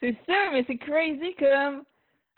C'est 0.01 0.17
ça, 0.27 0.51
mais 0.53 0.65
c'est 0.67 0.77
crazy 0.77 1.35
comme 1.39 1.85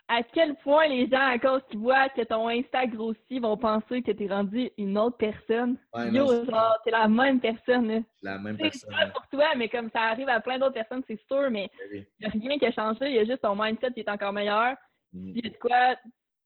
à 0.09 0.23
quel 0.23 0.55
point 0.55 0.87
les 0.87 1.07
gens, 1.07 1.27
à 1.29 1.37
cause 1.37 1.61
qu'ils 1.69 1.79
voient 1.79 2.09
que 2.09 2.23
ton 2.23 2.49
Insta 2.49 2.87
grossit, 2.87 3.39
vont 3.39 3.57
penser 3.57 4.01
que 4.01 4.11
tu 4.11 4.25
es 4.25 4.27
rendu 4.27 4.71
une 4.77 4.97
autre 4.97 5.17
personne. 5.17 5.77
Yo, 6.11 6.45
genre, 6.45 6.77
t'es 6.83 6.89
la 6.89 7.07
même 7.07 7.39
personne. 7.39 8.03
La 8.23 8.39
même 8.39 8.57
personne. 8.57 8.89
C'est 8.89 9.05
pas 9.05 9.11
pour 9.11 9.27
toi, 9.27 9.49
mais 9.55 9.69
comme 9.69 9.91
ça 9.91 10.01
arrive 10.01 10.27
à 10.27 10.39
plein 10.39 10.57
d'autres 10.57 10.73
personnes, 10.73 11.03
c'est 11.07 11.21
sûr, 11.27 11.51
mais 11.51 11.69
il 11.93 12.05
n'y 12.19 12.25
a 12.25 12.29
rien 12.29 12.57
qui 12.57 12.65
a 12.65 12.71
changé. 12.71 13.09
Il 13.09 13.15
y 13.15 13.19
a 13.19 13.25
juste 13.25 13.43
ton 13.43 13.55
mindset 13.55 13.93
qui 13.93 13.99
est 13.99 14.09
encore 14.09 14.33
meilleur. 14.33 14.75
Mm. 15.13 15.33
Puis, 15.33 15.41
de 15.43 15.57
quoi, 15.57 15.95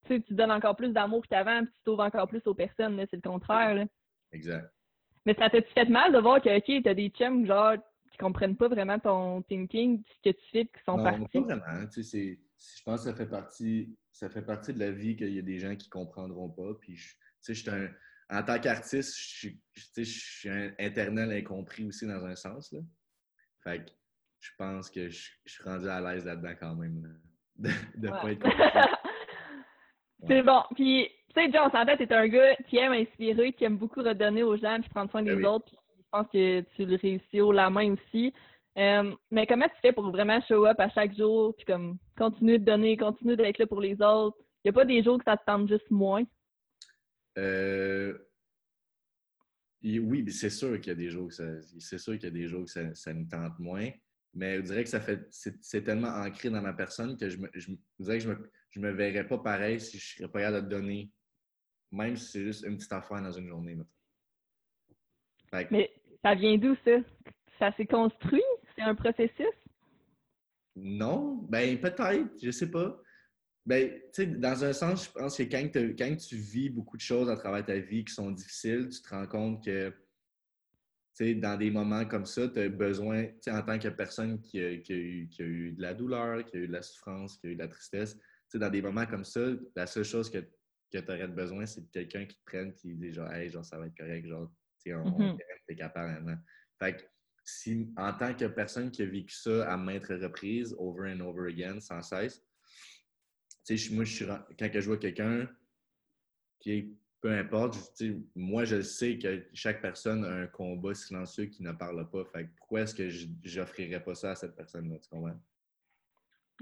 tu 0.08 0.22
tu 0.22 0.34
donnes 0.34 0.52
encore 0.52 0.76
plus 0.76 0.92
d'amour 0.92 1.22
que 1.22 1.30
qu'avant, 1.30 1.64
puis 1.64 1.74
tu 1.74 1.84
t'ouvres 1.86 2.04
encore 2.04 2.28
plus 2.28 2.46
aux 2.46 2.54
personnes. 2.54 3.02
C'est 3.10 3.24
le 3.24 3.30
contraire. 3.30 3.76
Là. 3.76 3.86
Exact. 4.34 4.70
Mais 5.26 5.36
ça 5.36 5.50
t'a 5.50 5.62
fait 5.62 5.88
mal 5.88 6.12
de 6.12 6.20
voir 6.20 6.42
que, 6.42 6.58
OK, 6.58 6.84
t'as 6.84 6.94
des 6.94 7.08
chums, 7.12 7.46
genre, 7.46 7.76
qui 8.12 8.18
comprennent 8.18 8.58
pas 8.58 8.68
vraiment 8.68 9.00
ton 9.00 9.42
thinking, 9.44 10.04
ce 10.06 10.30
que 10.30 10.36
tu 10.36 10.46
fais, 10.52 10.66
qui 10.66 10.84
sont 10.86 10.98
non, 10.98 11.04
partis? 11.04 11.42
pas 11.42 11.56
vraiment. 11.56 11.88
Tu 11.92 12.04
sais, 12.04 12.38
je 12.78 12.84
pense 12.84 13.04
que 13.04 13.10
ça 13.10 13.16
fait 13.16 13.30
partie, 13.30 13.98
ça 14.12 14.30
fait 14.30 14.42
partie 14.42 14.74
de 14.74 14.80
la 14.80 14.92
vie 14.92 15.16
qu'il 15.16 15.34
y 15.34 15.40
a 15.40 15.44
des 15.44 15.60
gens 15.60 15.76
qui 15.76 15.90
comprendront 15.90 16.50
pas. 16.50 16.74
Puis, 16.80 16.96
je 16.96 17.54
suis 17.54 17.70
un 17.70 17.90
en 18.30 18.42
tant 18.44 18.60
qu'artiste, 18.60 19.16
je, 19.16 20.04
suis 20.04 20.50
un 20.50 20.72
internel 20.80 21.32
incompris 21.32 21.86
aussi 21.86 22.08
dans 22.08 22.26
un 22.26 22.36
sens. 22.36 22.72
Là. 22.72 22.80
Fait 23.64 23.86
que 23.86 23.92
je 24.40 24.50
pense 24.58 24.90
que 24.90 25.10
je, 25.10 25.30
suis 25.46 25.64
rendu 25.64 25.88
à 25.88 26.02
l'aise 26.02 26.26
là-dedans 26.26 26.54
quand 26.60 26.76
même. 26.76 27.20
de 27.56 27.70
ne 27.98 28.10
pas 28.10 28.32
être 28.32 28.48
C'est 30.28 30.42
bon. 30.42 30.64
Puis, 30.76 31.10
tu 31.36 31.42
sais, 31.42 31.52
John, 31.52 31.70
en 31.74 31.86
fait, 31.86 31.98
t'es 31.98 32.14
un 32.14 32.28
gars 32.28 32.56
qui 32.68 32.78
aime 32.78 32.94
inspirer, 32.94 33.52
qui 33.54 33.66
aime 33.66 33.78
beaucoup 33.78 34.02
redonner 34.02 34.44
aux 34.44 34.58
gens, 34.58 34.80
puis 34.80 34.90
prendre 34.90 35.12
soin 35.12 35.22
ben 35.22 35.38
des 35.38 35.46
autres. 35.46 35.66
Puis, 35.66 35.78
je 35.98 36.10
pense 36.12 36.28
que 36.28 36.62
tu 36.62 36.86
le 36.86 36.96
réussis 36.96 37.42
au 37.42 37.52
la 37.52 37.70
main 37.70 37.94
aussi. 37.94 38.34
Euh, 38.78 39.14
mais 39.30 39.46
comment 39.46 39.68
tu 39.68 39.76
fais 39.82 39.92
pour 39.92 40.10
vraiment 40.10 40.42
show 40.48 40.66
up 40.66 40.80
à 40.80 40.90
chaque 40.90 41.16
jour, 41.16 41.56
puis 41.56 41.66
comme 41.66 41.98
continuer 42.18 42.58
de 42.58 42.66
donner, 42.66 42.98
continuer 42.98 43.36
d'être 43.36 43.60
là 43.60 43.68
pour 43.68 43.82
les 43.82 44.02
autres? 44.02 44.38
Il 44.64 44.68
n'y 44.68 44.70
a 44.70 44.74
pas 44.74 44.86
des 44.86 45.04
jours 45.04 45.18
que 45.18 45.26
ça 45.26 45.38
te 45.38 45.46
tente 45.46 45.68
juste 45.68 45.90
moins? 45.92 46.24
Euh, 47.38 48.18
oui, 49.84 50.32
c'est 50.32 50.50
sûr 50.50 50.80
qu'il 50.80 50.88
y 50.88 50.92
a 50.92 50.96
des 50.96 51.10
jours 51.10 51.28
que 51.28 51.34
ça, 51.34 51.44
c'est 51.80 51.98
sûr 51.98 52.14
qu'il 52.14 52.24
y 52.24 52.28
a 52.28 52.32
des 52.32 52.48
jours 52.48 52.66
que 52.66 52.94
ça, 52.96 53.14
me 53.14 53.28
tente 53.28 53.60
moins. 53.60 53.90
Mais 54.34 54.58
je 54.58 54.62
dirais 54.62 54.84
que 54.84 54.90
ça 54.90 55.02
fait 55.02 55.28
c'est, 55.30 55.84
tellement 55.84 56.08
ancré 56.08 56.50
dans 56.50 56.62
ma 56.62 56.74
personne 56.74 57.16
que 57.18 57.30
je 57.30 57.38
me, 57.38 57.50
je, 57.54 57.72
dirais 58.00 58.18
que 58.18 58.24
je 58.24 58.30
me, 58.30 58.52
je 58.72 58.80
me 58.80 58.92
verrais 58.92 59.28
pas 59.28 59.38
pareil 59.38 59.80
si 59.80 60.00
je 60.00 60.16
serais 60.18 60.32
pas 60.32 60.40
capable 60.40 60.68
de 60.68 60.76
donner, 60.76 61.12
même 61.92 62.18
si 62.18 62.32
c'est 62.32 62.44
juste 62.44 62.66
une 62.66 62.78
petite 62.78 62.94
affaire 62.94 63.22
dans 63.22 63.32
une 63.32 63.48
journée. 63.48 63.78
Mais 65.70 65.92
ça 66.24 66.34
vient 66.34 66.58
d'où 66.58 66.76
ça? 66.84 66.98
Ça 67.60 67.72
s'est 67.78 67.86
construit? 67.86 68.42
C'est 68.76 68.82
un 68.82 68.96
processus? 68.96 69.56
Non, 70.76 71.36
ben 71.50 71.80
peut-être, 71.80 72.30
je 72.42 72.52
sais 72.52 72.70
pas. 72.70 73.00
Ben, 73.66 73.92
tu 74.14 74.24
sais, 74.24 74.26
dans 74.26 74.64
un 74.64 74.74
sens, 74.74 75.06
je 75.06 75.12
pense 75.12 75.38
que 75.38 75.44
quand, 75.44 75.70
quand, 75.98 76.16
tu 76.18 76.36
vis 76.36 76.70
beaucoup 76.70 76.98
de 76.98 77.02
choses 77.02 77.30
à 77.30 77.38
travers 77.38 77.66
ta 77.66 77.78
vie 77.78 78.04
qui 78.04 78.14
sont 78.14 78.32
difficiles, 78.32 78.90
tu 78.90 79.02
te 79.02 79.10
rends 79.10 79.28
compte 79.28 79.64
que, 79.64 79.90
tu 79.90 79.96
sais, 81.14 81.36
dans 81.36 81.58
des 81.58 81.72
moments 81.72 82.06
comme 82.06 82.26
ça, 82.26 82.48
tu 82.50 82.60
as 82.60 82.68
besoin, 82.70 83.26
tu 83.26 83.36
sais, 83.42 83.52
en 83.52 83.62
tant 83.62 83.80
que 83.80 83.88
personne 83.88 84.42
qui 84.42 84.62
a, 84.62 84.78
qui, 84.80 84.94
a 84.94 84.96
eu, 84.96 85.30
qui 85.30 85.44
a, 85.44 85.46
eu, 85.46 85.72
de 85.72 85.82
la 85.82 85.94
douleur, 85.94 86.44
qui 86.44 86.58
a 86.58 86.60
eu 86.60 86.68
de 86.68 86.74
la 86.74 86.82
souffrance, 86.82 87.38
qui 87.38 87.48
a 87.48 87.50
eu 87.52 87.56
de 87.56 87.60
la 87.60 87.70
tristesse, 87.70 88.16
tu 88.18 88.24
sais, 88.50 88.60
dans 88.60 88.70
des 88.70 88.82
moments 88.82 89.06
comme 89.06 89.24
ça, 89.24 89.40
la 89.76 89.88
seule 89.88 90.04
chose 90.04 90.30
que, 90.30 90.40
que 90.92 90.98
tu 90.98 91.12
aurais 91.12 91.28
besoin, 91.28 91.66
c'est 91.66 91.82
de 91.82 91.90
quelqu'un 91.90 92.26
qui 92.26 92.36
te 92.36 92.44
prenne, 92.46 92.74
qui 92.74 92.96
dit 92.96 93.14
genre, 93.14 93.32
hey, 93.32 93.50
genre, 93.50 93.64
ça 93.64 93.78
va 93.78 93.86
être 93.88 93.96
correct, 93.96 94.28
genre, 94.28 94.52
tu 94.84 94.90
sais, 94.90 94.96
on, 94.96 95.06
mm 95.06 95.38
-hmm. 95.38 95.76
capable 95.78 96.12
maintenant. 96.14 96.38
Fait 96.80 96.98
que, 96.98 97.04
si, 97.44 97.92
en 97.98 98.14
tant 98.14 98.34
que 98.34 98.46
personne 98.46 98.92
qui 98.92 99.02
a 99.02 99.06
vécu 99.06 99.36
ça 99.36 99.72
à 99.72 99.78
maintes 99.78 100.08
reprises, 100.08 100.76
over 100.78 101.12
and 101.12 101.20
over 101.20 101.50
again, 101.50 101.80
sans 101.80 102.02
cesse, 102.02 102.42
moi, 103.92 104.04
je 104.04 104.14
suis, 104.14 104.26
quand 104.26 104.70
je 104.74 104.88
vois 104.88 104.98
quelqu'un 104.98 105.48
qui 106.60 106.72
est 106.72 106.88
peu 107.24 107.32
importe, 107.32 108.04
moi, 108.36 108.66
je 108.66 108.82
sais 108.82 109.18
que 109.18 109.46
chaque 109.54 109.82
personne 109.82 110.26
a 110.26 110.30
un 110.30 110.48
combat 110.48 110.94
silencieux 110.94 111.46
qui 111.46 111.64
ne 111.64 111.72
parle 111.72 112.10
pas. 112.10 112.26
Fait 112.26 112.50
pourquoi 112.58 112.82
est-ce 112.82 112.94
que 112.94 113.08
j'offrirais 113.44 114.04
pas 114.04 114.14
ça 114.14 114.32
à 114.32 114.36
cette 114.36 114.58
personne-là? 114.58 114.98
Tu 115.00 115.10
comprends? 115.10 115.40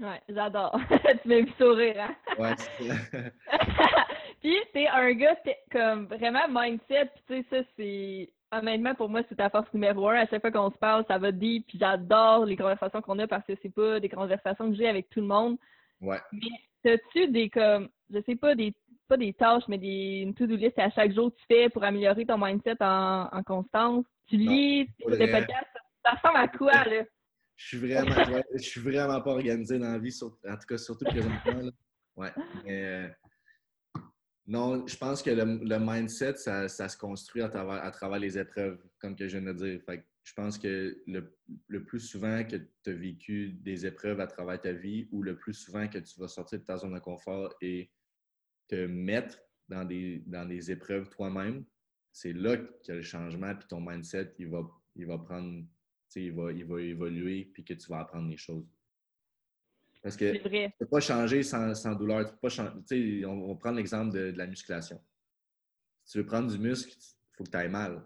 Ouais, 0.00 0.22
j'adore. 0.28 0.78
tu 1.22 1.28
m'as 1.28 1.40
vu 1.40 1.52
sourire, 1.58 2.00
hein? 2.00 2.16
Ouais, 2.38 2.54
Puis, 4.40 4.56
t'es 4.72 4.86
un 4.86 5.12
gars, 5.14 5.36
comme 5.72 6.06
vraiment 6.06 6.46
mindset. 6.48 7.10
Puis, 7.12 7.24
tu 7.26 7.34
sais, 7.34 7.46
ça, 7.50 7.68
c'est. 7.76 8.32
Honnêtement, 8.52 8.94
pour 8.94 9.08
moi, 9.08 9.22
c'est 9.28 9.34
ta 9.36 9.48
force 9.48 9.72
numéro 9.72 10.08
un. 10.10 10.16
À 10.16 10.26
chaque 10.26 10.42
fois 10.42 10.52
qu'on 10.52 10.70
se 10.70 10.78
parle, 10.78 11.04
ça 11.08 11.16
va 11.18 11.32
deep. 11.32 11.66
Puis, 11.66 11.78
j'adore 11.78 12.44
les 12.44 12.56
conversations 12.56 13.00
qu'on 13.00 13.18
a 13.18 13.26
parce 13.26 13.46
que 13.46 13.54
c'est 13.62 13.74
pas 13.74 13.98
des 13.98 14.10
conversations 14.10 14.70
que 14.70 14.76
j'ai 14.76 14.86
avec 14.86 15.08
tout 15.08 15.20
le 15.20 15.26
monde. 15.26 15.56
Ouais. 16.00 16.18
Mais 16.32 16.48
As-tu 16.84 17.28
des 17.28 17.48
comme 17.48 17.88
je 18.10 18.18
sais 18.26 18.36
pas 18.36 18.54
des 18.54 18.74
pas 19.08 19.16
des 19.16 19.32
tâches, 19.32 19.64
mais 19.68 19.78
des 19.78 20.22
une 20.22 20.34
to-do 20.34 20.56
list 20.56 20.78
à 20.78 20.90
chaque 20.90 21.14
jour 21.14 21.30
que 21.32 21.38
tu 21.38 21.44
fais 21.46 21.68
pour 21.68 21.84
améliorer 21.84 22.26
ton 22.26 22.38
mindset 22.38 22.76
en, 22.80 23.28
en 23.30 23.42
constance? 23.42 24.04
Tu 24.28 24.36
lis, 24.36 24.88
tu 24.98 25.10
fais 25.10 25.26
des 25.26 25.32
podcasts, 25.32 25.66
ça 26.04 26.12
ressemble 26.12 26.38
à 26.38 26.48
quoi 26.48 26.72
là? 26.72 27.04
Je 27.56 27.66
suis 27.66 27.78
vraiment, 27.78 28.42
je 28.54 28.62
suis 28.62 28.80
vraiment 28.80 29.20
pas 29.20 29.30
organisé 29.30 29.78
dans 29.78 29.92
la 29.92 29.98
vie, 29.98 30.18
en 30.22 30.56
tout 30.56 30.66
cas 30.68 30.78
surtout 30.78 31.04
présentement. 31.04 31.62
Là. 31.62 31.70
Ouais. 32.16 32.30
Mais, 32.64 32.84
euh, 32.84 33.08
non, 34.46 34.86
je 34.86 34.96
pense 34.96 35.22
que 35.22 35.30
le, 35.30 35.78
mindset, 35.78 36.36
ça, 36.36 36.68
se 36.68 36.96
construit 36.96 37.42
à 37.42 37.48
travers, 37.48 38.18
les 38.18 38.38
épreuves, 38.38 38.82
comme 38.98 39.14
que 39.14 39.28
je 39.28 39.38
viens 39.38 39.52
de 39.52 39.58
dire. 39.58 39.80
Fait 39.84 40.04
je 40.24 40.34
pense 40.34 40.56
que 40.56 41.02
le, 41.06 41.36
le 41.66 41.84
plus 41.84 41.98
souvent 41.98 42.44
que 42.44 42.56
tu 42.56 42.90
as 42.90 42.92
vécu 42.92 43.52
des 43.54 43.86
épreuves 43.86 44.20
à 44.20 44.26
travers 44.26 44.60
ta 44.60 44.72
vie 44.72 45.08
ou 45.10 45.22
le 45.22 45.36
plus 45.36 45.54
souvent 45.54 45.88
que 45.88 45.98
tu 45.98 46.20
vas 46.20 46.28
sortir 46.28 46.60
de 46.60 46.64
ta 46.64 46.76
zone 46.76 46.94
de 46.94 47.00
confort 47.00 47.52
et 47.60 47.90
te 48.68 48.86
mettre 48.86 49.38
dans 49.68 49.84
des, 49.84 50.70
épreuves 50.70 51.08
toi-même, 51.08 51.64
c'est 52.12 52.32
là 52.32 52.56
que 52.56 52.92
le 52.92 53.02
changement 53.02 53.54
puis 53.54 53.66
ton 53.68 53.80
mindset, 53.80 54.34
il 54.38 54.48
va, 54.48 54.62
prendre, 55.18 55.64
il 56.14 56.32
va, 56.32 56.52
il 56.52 56.64
va 56.64 56.80
évoluer 56.80 57.50
puis 57.52 57.64
que 57.64 57.74
tu 57.74 57.88
vas 57.88 58.00
apprendre 58.00 58.28
des 58.28 58.36
choses. 58.36 58.66
Parce 60.02 60.16
que 60.16 60.36
tu 60.36 60.48
ne 60.48 60.68
peux 60.78 60.86
pas 60.86 61.00
changer 61.00 61.42
sans, 61.42 61.74
sans 61.74 61.94
douleur. 61.94 62.24
Tu 62.24 62.32
peux 62.32 62.40
pas 62.40 62.48
changer, 62.48 63.24
on, 63.24 63.48
va 63.48 63.54
prendre 63.54 63.76
l'exemple 63.76 64.12
de, 64.12 64.32
de, 64.32 64.38
la 64.38 64.46
musculation. 64.46 65.00
Si 66.04 66.12
tu 66.12 66.18
veux 66.18 66.26
prendre 66.26 66.50
du 66.50 66.58
muscle, 66.58 66.90
il 66.90 67.36
faut 67.36 67.44
que 67.44 67.50
tu 67.50 67.56
ailles 67.56 67.70
mal. 67.70 68.02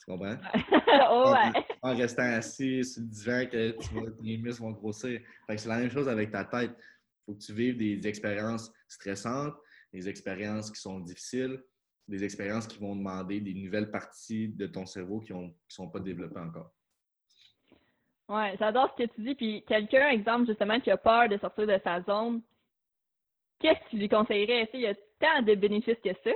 Tu 0.00 0.06
comprends? 0.06 0.36
En 1.82 1.96
restant 1.96 2.24
assis 2.24 2.84
sur 2.84 3.00
le 3.00 3.08
divan, 3.08 3.46
que 3.50 3.70
tu 3.80 3.94
les 4.22 4.36
muscles 4.36 4.62
vont 4.62 4.72
grossir. 4.72 5.20
c'est 5.48 5.66
la 5.66 5.78
même 5.78 5.90
chose 5.90 6.08
avec 6.08 6.30
ta 6.30 6.44
tête. 6.44 6.72
Il 6.72 7.24
faut 7.24 7.34
que 7.34 7.42
tu 7.42 7.54
vives 7.54 7.78
des 7.78 8.06
expériences 8.06 8.72
stressantes, 8.88 9.54
des 9.92 10.08
expériences 10.08 10.70
qui 10.70 10.80
sont 10.80 11.00
difficiles, 11.00 11.62
des 12.08 12.24
expériences 12.24 12.66
qui 12.66 12.78
vont 12.78 12.96
demander 12.96 13.40
des 13.40 13.54
nouvelles 13.54 13.90
parties 13.90 14.48
de 14.48 14.66
ton 14.66 14.84
cerveau 14.84 15.20
qui 15.20 15.32
ne 15.32 15.48
sont 15.68 15.88
pas 15.88 16.00
développées 16.00 16.40
encore. 16.40 16.74
Oui, 18.30 18.56
j'adore 18.60 18.94
ce 18.96 19.02
que 19.02 19.12
tu 19.12 19.22
dis. 19.22 19.34
Puis 19.34 19.64
quelqu'un, 19.66 20.08
exemple, 20.10 20.46
justement, 20.46 20.78
qui 20.78 20.90
a 20.92 20.96
peur 20.96 21.28
de 21.28 21.36
sortir 21.38 21.66
de 21.66 21.80
sa 21.82 22.00
zone, 22.02 22.40
qu'est-ce 23.58 23.80
que 23.80 23.90
tu 23.90 23.96
lui 23.96 24.08
conseillerais? 24.08 24.70
Il 24.72 24.80
y 24.80 24.86
a 24.86 24.94
tant 25.18 25.42
de 25.42 25.54
bénéfices 25.56 25.98
que 26.02 26.10
ça? 26.22 26.30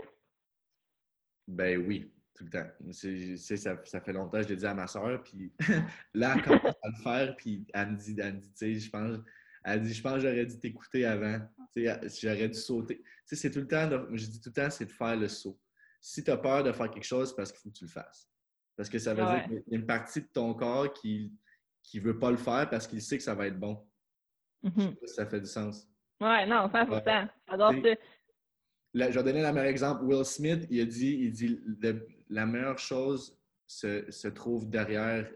Ben 1.47 1.79
oui. 1.87 2.11
Tout 2.35 2.45
le 2.45 2.51
temps. 2.51 2.67
ça, 2.91 3.77
ça, 3.85 4.01
fait 4.01 4.13
longtemps 4.13 4.39
que 4.39 4.43
je 4.43 4.49
l'ai 4.49 4.57
dit 4.57 4.67
à 4.67 4.75
ma 4.75 4.89
soeur, 4.89 5.23
puis 5.23 5.53
là, 6.15 6.35
elle 6.35 6.43
commence 6.43 6.75
à 6.83 6.89
le 6.89 7.03
faire, 7.05 7.37
puis 7.37 7.65
elle 7.73 7.93
me 7.93 7.97
dit, 7.97 8.17
elle 8.19 8.35
me 8.35 8.41
dit 8.41 8.51
tu 8.51 8.57
sais, 8.57 8.75
je 8.75 8.91
pense, 8.91 9.19
elle 9.63 9.83
dit, 9.83 9.95
je 9.95 10.03
pense 10.03 10.15
que 10.15 10.21
j'aurais 10.21 10.45
dû 10.45 10.59
t'écouter 10.59 11.07
avant. 11.07 11.39
Tu 11.77 11.87
sais, 11.87 12.01
j'aurais 12.21 12.49
dû 12.49 12.59
sauter. 12.59 12.97
Tu 12.97 13.05
sais, 13.27 13.37
c'est 13.37 13.51
tout 13.53 13.61
le 13.61 13.69
temps, 13.69 13.89
je 14.11 14.27
dis 14.27 14.41
tout 14.41 14.49
le 14.49 14.63
temps, 14.63 14.69
c'est 14.69 14.87
de 14.87 14.91
faire 14.91 15.15
le 15.15 15.29
saut. 15.29 15.57
Si 16.01 16.25
tu 16.25 16.31
as 16.33 16.37
peur 16.37 16.65
de 16.65 16.73
faire 16.73 16.91
quelque 16.91 17.05
chose, 17.05 17.29
c'est 17.29 17.37
parce 17.37 17.53
qu'il 17.53 17.61
faut 17.61 17.69
que 17.69 17.77
tu 17.77 17.85
le 17.85 17.91
fasses. 17.91 18.29
Parce 18.77 18.89
que 18.89 18.99
ça 18.99 19.15
veut 19.15 19.25
dire 19.25 19.45
qu'il 19.45 19.63
y 19.69 19.75
a 19.77 19.79
une 19.79 19.87
partie 19.87 20.23
de 20.23 20.27
ton 20.27 20.55
corps 20.55 20.93
qui 20.93 21.33
ne 21.95 22.01
veut 22.01 22.19
pas 22.19 22.31
le 22.31 22.37
faire 22.37 22.69
parce 22.71 22.87
qu'il 22.87 23.03
sait 23.03 23.19
que 23.19 23.25
ça 23.25 23.35
va 23.35 23.47
être 23.47 23.59
bon. 23.59 23.79
Je 24.63 24.71
sais 24.71 24.77
mm-hmm. 24.77 24.95
pas 24.95 25.07
si 25.07 25.15
ça 25.15 25.27
fait 25.27 25.41
du 25.41 25.47
sens. 25.47 25.89
Ouais, 26.21 26.47
non, 26.47 26.69
100%. 26.69 27.29
J'adore 27.49 27.73
ça 27.73 27.95
je 28.95 29.19
vais 29.19 29.23
donner 29.23 29.43
le 29.43 29.53
meilleur 29.53 29.71
exemple. 29.71 30.05
Will 30.05 30.25
Smith, 30.25 30.67
il 30.71 30.81
a 30.81 30.85
dit, 30.85 31.19
il 31.21 31.33
dit 31.33 31.61
la 32.29 32.47
meilleure 32.47 32.79
chose 32.79 33.39
se, 33.67 34.29
trouve 34.29 34.69
derrière 34.69 35.29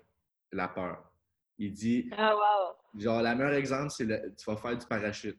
la 0.52 0.68
peur. 0.68 1.12
Il 1.58 1.72
dit, 1.72 2.08
ah, 2.16 2.34
wow. 2.34 3.00
genre, 3.00 3.22
le 3.22 3.34
meilleur 3.34 3.54
exemple, 3.54 3.90
c'est 3.90 4.06
tu 4.36 4.44
vas 4.46 4.56
faire 4.56 4.78
du 4.78 4.86
parachute. 4.86 5.38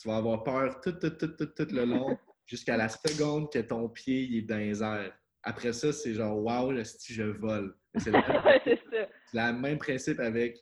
Tu 0.00 0.08
vas 0.08 0.16
avoir 0.16 0.42
peur 0.42 0.80
tout, 0.80 0.92
tout, 0.92 1.10
tout, 1.10 1.28
tout, 1.28 1.46
tout 1.46 1.74
le 1.74 1.84
long 1.84 2.18
jusqu'à 2.46 2.76
la 2.76 2.88
seconde 2.88 3.52
que 3.52 3.60
ton 3.60 3.88
pied 3.88 4.38
est 4.38 4.42
dans 4.42 4.56
les 4.56 4.82
airs. 4.82 5.12
Après 5.42 5.72
ça, 5.72 5.92
c'est 5.92 6.14
genre, 6.14 6.36
wow, 6.36 6.84
si 6.84 7.14
je 7.14 7.22
vole. 7.22 7.76
C'est 7.96 8.10
le, 8.10 9.52
même 9.60 9.78
principe 9.78 10.20
avec, 10.20 10.58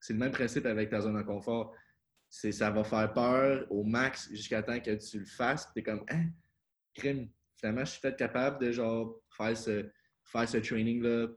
c'est 0.00 0.12
le 0.12 0.18
même 0.18 0.32
principe 0.32 0.66
avec 0.66 0.90
ta 0.90 1.00
zone 1.00 1.16
de 1.16 1.22
confort. 1.22 1.74
C'est, 2.30 2.52
ça 2.52 2.70
va 2.70 2.82
faire 2.82 3.12
peur 3.12 3.66
au 3.70 3.84
max 3.84 4.30
jusqu'à 4.30 4.62
temps 4.62 4.80
que 4.80 4.96
tu 4.96 5.18
le 5.18 5.26
fasses. 5.26 5.70
Tu 5.74 5.80
es 5.80 5.82
comme, 5.82 6.04
hein, 6.08 6.26
crime, 6.94 7.28
finalement, 7.56 7.84
je 7.84 7.92
suis 7.92 8.00
peut-être 8.00 8.18
capable 8.18 8.64
de 8.64 8.72
genre 8.72 9.20
faire 9.36 9.56
ce, 9.56 9.90
faire 10.24 10.48
ce 10.48 10.58
training-là. 10.58 11.28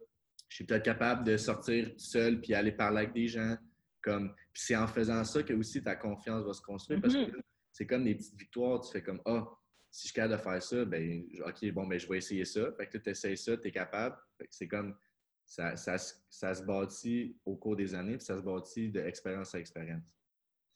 Je 0.48 0.56
suis 0.56 0.66
peut-être 0.66 0.86
capable 0.86 1.26
de 1.26 1.36
sortir 1.38 1.92
seul 1.98 2.40
puis 2.40 2.54
aller 2.54 2.72
parler 2.72 3.00
avec 3.00 3.14
des 3.14 3.28
gens. 3.28 3.58
Comme, 4.02 4.34
puis 4.54 4.64
c'est 4.64 4.76
en 4.76 4.88
faisant 4.88 5.24
ça 5.24 5.42
que 5.42 5.54
aussi 5.54 5.84
ta 5.84 5.96
confiance 5.96 6.46
va 6.46 6.54
se 6.54 6.62
construire 6.62 7.02
parce 7.02 7.16
que 7.16 7.22
mm-hmm. 7.22 7.42
c'est 7.72 7.88
comme 7.88 8.04
des 8.04 8.16
petites 8.16 8.38
victoires. 8.40 8.80
Tu 8.82 8.92
fais 8.92 9.02
comme, 9.02 9.20
ah, 9.26 9.46
si 9.90 10.08
je 10.08 10.12
suis 10.12 10.14
capable 10.14 10.38
de 10.38 10.44
faire 10.44 10.62
ça, 10.62 10.86
ben, 10.86 11.24
OK, 11.46 11.72
bon, 11.72 11.88
ben, 11.88 12.00
je 12.00 12.08
vais 12.08 12.18
essayer 12.18 12.46
ça. 12.46 12.72
Fait 12.78 12.88
que 12.88 12.98
tu 12.98 13.10
essaies 13.10 13.36
ça, 13.36 13.58
tu 13.58 13.68
es 13.68 13.72
capable. 13.72 14.16
c'est 14.50 14.68
comme, 14.68 14.96
ça, 15.46 15.76
ça, 15.76 15.98
ça, 15.98 16.54
se 16.54 16.64
bâtit 16.64 17.38
au 17.46 17.56
cours 17.56 17.76
des 17.76 17.94
années, 17.94 18.18
puis 18.18 18.26
ça 18.26 18.38
se 18.38 18.42
bâtit 18.42 18.90
d'expérience 18.90 19.54
à 19.56 19.60
expérience. 19.60 20.04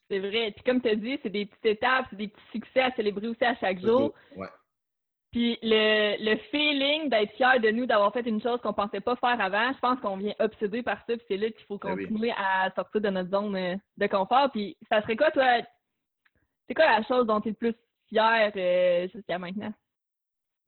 C'est 0.09 0.19
vrai. 0.19 0.51
Puis 0.51 0.63
comme 0.63 0.81
tu 0.81 0.89
as 0.89 0.95
dit, 0.95 1.19
c'est 1.21 1.29
des 1.29 1.45
petites 1.45 1.65
étapes, 1.65 2.05
c'est 2.09 2.15
des 2.15 2.27
petits 2.29 2.51
succès 2.51 2.81
à 2.81 2.91
célébrer 2.95 3.27
aussi 3.27 3.43
à 3.43 3.55
chaque 3.55 3.79
jour. 3.79 4.13
Ouais. 4.35 4.47
Puis 5.31 5.59
le, 5.61 6.15
le 6.23 6.37
feeling 6.49 7.09
d'être 7.09 7.33
fier 7.33 7.59
de 7.59 7.69
nous, 7.69 7.85
d'avoir 7.85 8.11
fait 8.11 8.27
une 8.27 8.41
chose 8.41 8.59
qu'on 8.61 8.73
pensait 8.73 9.01
pas 9.01 9.15
faire 9.17 9.39
avant, 9.39 9.71
je 9.73 9.79
pense 9.79 9.99
qu'on 9.99 10.17
vient 10.17 10.33
obsédé 10.39 10.81
par 10.81 10.97
ça, 11.05 11.15
puis 11.15 11.25
c'est 11.27 11.37
là 11.37 11.51
qu'il 11.51 11.65
faut 11.65 11.77
Ben 11.77 11.93
oui. 11.93 12.05
continuer 12.07 12.31
à 12.31 12.71
sortir 12.75 13.01
de 13.01 13.09
notre 13.09 13.29
zone 13.29 13.55
euh, 13.55 13.75
de 13.97 14.07
confort. 14.07 14.49
Puis 14.51 14.75
ça 14.89 15.01
serait 15.03 15.15
quoi, 15.15 15.29
toi, 15.29 15.61
c'est 16.67 16.73
quoi 16.73 16.85
la 16.85 17.03
chose 17.03 17.27
dont 17.27 17.41
tu 17.41 17.49
es 17.49 17.51
le 17.51 17.57
plus 17.57 17.75
fier 18.07 18.51
euh, 18.55 19.07
jusqu'à 19.13 19.37
maintenant? 19.37 19.73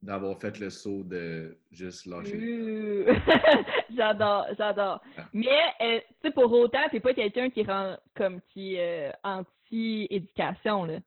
D'avoir 0.02 0.36
fait 0.40 0.58
le 0.58 0.68
saut 0.68 1.04
de 1.04 1.56
juste 1.70 2.06
lâcher. 2.06 3.06
J'adore, 3.96 4.46
j'adore. 4.58 5.00
Ah. 5.16 5.28
Mais, 5.32 5.60
euh, 5.80 6.00
tu 6.00 6.28
sais, 6.28 6.30
pour 6.32 6.52
autant, 6.52 6.88
t'es 6.90 6.98
pas 6.98 7.14
quelqu'un 7.14 7.50
qui 7.50 7.62
rend 7.62 7.96
comme 8.16 8.40
qui 8.40 8.74
est 8.74 9.10
euh, 9.10 9.12
anti-éducation, 9.22 10.84
là. 10.86 10.98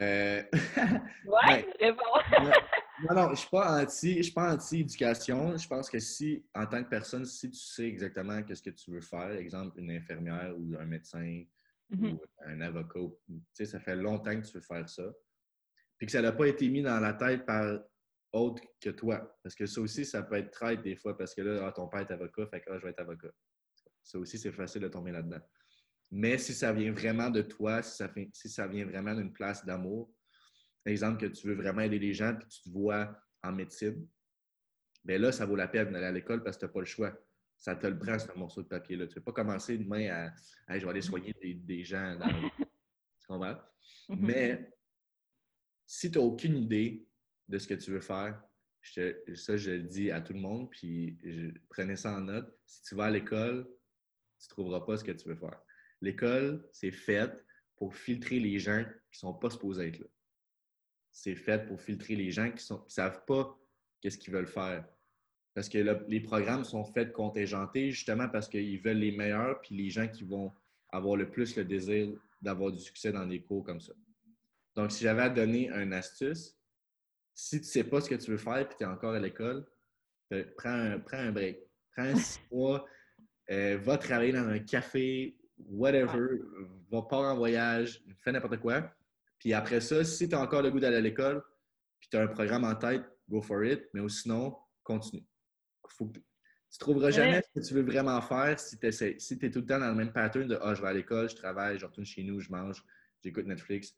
Euh, 0.00 0.42
Ouais, 1.24 1.66
réponds. 1.80 2.02
Non, 3.08 3.14
non, 3.16 3.30
je 3.30 3.40
suis 3.40 3.50
pas 3.50 3.82
anti, 3.82 4.16
je 4.18 4.22
suis 4.22 4.32
pas 4.32 4.54
anti-éducation. 4.54 5.56
Je 5.56 5.66
pense 5.66 5.90
que 5.90 5.98
si, 5.98 6.44
en 6.54 6.64
tant 6.64 6.82
que 6.84 6.88
personne, 6.88 7.24
si 7.24 7.50
tu 7.50 7.58
sais 7.58 7.88
exactement 7.88 8.40
qu'est-ce 8.44 8.62
que 8.62 8.70
tu 8.70 8.92
veux 8.92 9.00
faire, 9.00 9.32
exemple 9.32 9.80
une 9.80 9.90
infirmière 9.90 10.54
ou 10.56 10.76
un 10.78 10.84
médecin 10.84 11.42
Mhm. 11.90 12.12
ou 12.12 12.22
un 12.46 12.60
avocat, 12.60 13.00
tu 13.26 13.34
sais, 13.52 13.64
ça 13.64 13.80
fait 13.80 13.96
longtemps 13.96 14.40
que 14.40 14.46
tu 14.46 14.54
veux 14.54 14.60
faire 14.62 14.88
ça, 14.88 15.02
puis 15.98 16.06
que 16.06 16.12
ça 16.12 16.22
n'a 16.22 16.32
pas 16.32 16.46
été 16.48 16.68
mis 16.68 16.82
dans 16.82 17.00
la 17.00 17.14
tête 17.14 17.46
par 17.46 17.80
autre 18.32 18.62
que 18.80 18.90
toi. 18.90 19.38
Parce 19.42 19.54
que 19.54 19.66
ça 19.66 19.80
aussi, 19.80 20.04
ça 20.04 20.22
peut 20.22 20.36
être 20.36 20.50
traite 20.50 20.82
des 20.82 20.96
fois, 20.96 21.16
parce 21.16 21.34
que 21.34 21.42
là, 21.42 21.66
ah, 21.66 21.72
ton 21.72 21.88
père 21.88 22.00
est 22.00 22.10
avocat, 22.10 22.46
fait 22.48 22.60
que 22.60 22.70
ah, 22.70 22.78
je 22.78 22.84
vais 22.84 22.90
être 22.90 23.00
avocat. 23.00 23.30
Ça 24.02 24.18
aussi, 24.18 24.38
c'est 24.38 24.52
facile 24.52 24.82
de 24.82 24.88
tomber 24.88 25.12
là-dedans. 25.12 25.40
Mais 26.10 26.36
si 26.38 26.52
ça 26.52 26.72
vient 26.72 26.92
vraiment 26.92 27.30
de 27.30 27.42
toi, 27.42 27.82
si 27.82 27.96
ça, 27.96 28.08
fait- 28.08 28.30
si 28.32 28.48
ça 28.48 28.66
vient 28.66 28.84
vraiment 28.86 29.14
d'une 29.14 29.32
place 29.32 29.64
d'amour, 29.64 30.12
exemple 30.84 31.18
que 31.20 31.32
tu 31.32 31.46
veux 31.48 31.54
vraiment 31.54 31.80
aider 31.80 31.98
les 31.98 32.12
gens 32.12 32.34
puis 32.36 32.46
tu 32.48 32.62
te 32.62 32.68
vois 32.70 33.16
en 33.42 33.52
médecine, 33.52 34.06
bien 35.04 35.18
là, 35.18 35.32
ça 35.32 35.46
vaut 35.46 35.56
la 35.56 35.68
peine 35.68 35.92
d'aller 35.92 36.06
à 36.06 36.12
l'école 36.12 36.42
parce 36.42 36.56
que 36.56 36.60
tu 36.60 36.66
n'as 36.66 36.72
pas 36.72 36.80
le 36.80 36.86
choix. 36.86 37.12
Ça 37.56 37.76
te 37.76 37.86
le 37.86 37.98
prend, 37.98 38.18
ce 38.18 38.26
morceau 38.36 38.62
de 38.62 38.68
papier-là. 38.68 39.06
Tu 39.06 39.12
ne 39.12 39.14
peux 39.16 39.32
pas 39.32 39.42
commencer 39.42 39.78
demain 39.78 40.10
à 40.68 40.76
je 40.78 40.84
vais 40.84 40.90
aller 40.90 41.00
soigner 41.02 41.34
des, 41.40 41.54
des 41.54 41.84
gens. 41.84 42.16
Dans... 42.16 42.28
tu 42.28 43.26
comprends? 43.26 43.56
Mhm. 44.08 44.26
Mais 44.26 44.73
si 45.86 46.10
tu 46.10 46.18
n'as 46.18 46.24
aucune 46.24 46.56
idée 46.56 47.06
de 47.48 47.58
ce 47.58 47.66
que 47.66 47.74
tu 47.74 47.90
veux 47.90 48.00
faire, 48.00 48.42
ça, 48.82 49.56
je 49.56 49.70
le 49.70 49.82
dis 49.82 50.10
à 50.10 50.20
tout 50.20 50.32
le 50.34 50.40
monde, 50.40 50.70
puis 50.70 51.16
prenez 51.68 51.96
ça 51.96 52.16
en 52.16 52.20
note. 52.20 52.54
Si 52.66 52.82
tu 52.82 52.94
vas 52.94 53.04
à 53.04 53.10
l'école, 53.10 53.64
tu 54.38 54.46
ne 54.46 54.48
trouveras 54.48 54.80
pas 54.80 54.96
ce 54.98 55.04
que 55.04 55.12
tu 55.12 55.28
veux 55.28 55.36
faire. 55.36 55.60
L'école, 56.00 56.68
c'est 56.72 56.90
fait 56.90 57.32
pour 57.76 57.94
filtrer 57.94 58.38
les 58.40 58.58
gens 58.58 58.84
qui 58.84 59.16
ne 59.16 59.28
sont 59.30 59.34
pas 59.34 59.50
supposés 59.50 59.88
être 59.88 59.98
là. 60.00 60.06
C'est 61.10 61.34
fait 61.36 61.66
pour 61.66 61.80
filtrer 61.80 62.16
les 62.16 62.30
gens 62.30 62.50
qui 62.50 62.72
ne 62.72 62.78
savent 62.88 63.24
pas 63.24 63.58
qu'est-ce 64.00 64.18
qu'ils 64.18 64.32
veulent 64.34 64.46
faire. 64.46 64.86
Parce 65.54 65.68
que 65.68 65.78
le- 65.78 66.04
les 66.08 66.20
programmes 66.20 66.64
sont 66.64 66.84
faits 66.84 67.12
contingentés 67.12 67.90
justement 67.92 68.28
parce 68.28 68.48
qu'ils 68.48 68.80
veulent 68.82 68.98
les 68.98 69.12
meilleurs, 69.16 69.60
puis 69.60 69.76
les 69.76 69.88
gens 69.90 70.08
qui 70.08 70.24
vont 70.24 70.52
avoir 70.90 71.16
le 71.16 71.30
plus 71.30 71.56
le 71.56 71.64
désir 71.64 72.12
d'avoir 72.42 72.72
du 72.72 72.80
succès 72.80 73.12
dans 73.12 73.26
des 73.26 73.40
cours 73.42 73.64
comme 73.64 73.80
ça. 73.80 73.94
Donc, 74.76 74.92
si 74.92 75.04
j'avais 75.04 75.22
à 75.22 75.28
donner 75.30 75.70
une 75.70 75.92
astuce, 75.92 76.56
si 77.34 77.56
tu 77.56 77.66
ne 77.66 77.70
sais 77.70 77.84
pas 77.84 78.00
ce 78.00 78.08
que 78.08 78.14
tu 78.14 78.30
veux 78.30 78.36
faire 78.36 78.58
et 78.58 78.68
tu 78.68 78.82
es 78.82 78.86
encore 78.86 79.14
à 79.14 79.20
l'école, 79.20 79.66
euh, 80.32 80.44
prends, 80.56 80.70
un, 80.70 80.98
prends 80.98 81.18
un 81.18 81.32
break. 81.32 81.58
Prends 81.96 82.04
un 82.04 82.14
six 82.16 82.40
mois, 82.50 82.86
euh, 83.50 83.78
va 83.78 83.98
travailler 83.98 84.32
dans 84.32 84.48
un 84.48 84.58
café, 84.58 85.36
whatever, 85.58 86.38
va 86.90 87.02
pas 87.02 87.32
en 87.32 87.36
voyage, 87.36 88.02
fais 88.22 88.32
n'importe 88.32 88.58
quoi. 88.58 88.90
Puis 89.38 89.52
après 89.52 89.80
ça, 89.80 90.04
si 90.04 90.28
tu 90.28 90.34
as 90.34 90.40
encore 90.40 90.62
le 90.62 90.70
goût 90.70 90.80
d'aller 90.80 90.96
à 90.96 91.00
l'école, 91.00 91.42
puis 92.00 92.08
tu 92.10 92.16
as 92.16 92.22
un 92.22 92.28
programme 92.28 92.64
en 92.64 92.74
tête, 92.74 93.04
go 93.28 93.42
for 93.42 93.64
it, 93.64 93.82
mais 93.92 94.06
sinon, 94.08 94.56
continue. 94.82 95.24
Faut 95.88 96.10
tu 96.74 96.78
trouveras 96.80 97.12
jamais 97.12 97.40
ce 97.40 97.60
que 97.60 97.64
tu 97.64 97.74
veux 97.74 97.84
vraiment 97.84 98.20
faire 98.20 98.58
si 98.58 98.76
tu 98.76 98.90
si 98.90 99.38
es 99.40 99.50
tout 99.50 99.60
le 99.60 99.64
temps 99.64 99.78
dans 99.78 99.90
le 99.90 99.94
même 99.94 100.12
pattern 100.12 100.48
de 100.48 100.58
Ah, 100.60 100.74
je 100.74 100.82
vais 100.82 100.88
à 100.88 100.92
l'école, 100.92 101.30
je 101.30 101.36
travaille, 101.36 101.78
je 101.78 101.86
retourne 101.86 102.04
chez 102.04 102.24
nous, 102.24 102.40
je 102.40 102.50
mange, 102.50 102.82
j'écoute 103.22 103.46
Netflix. 103.46 103.94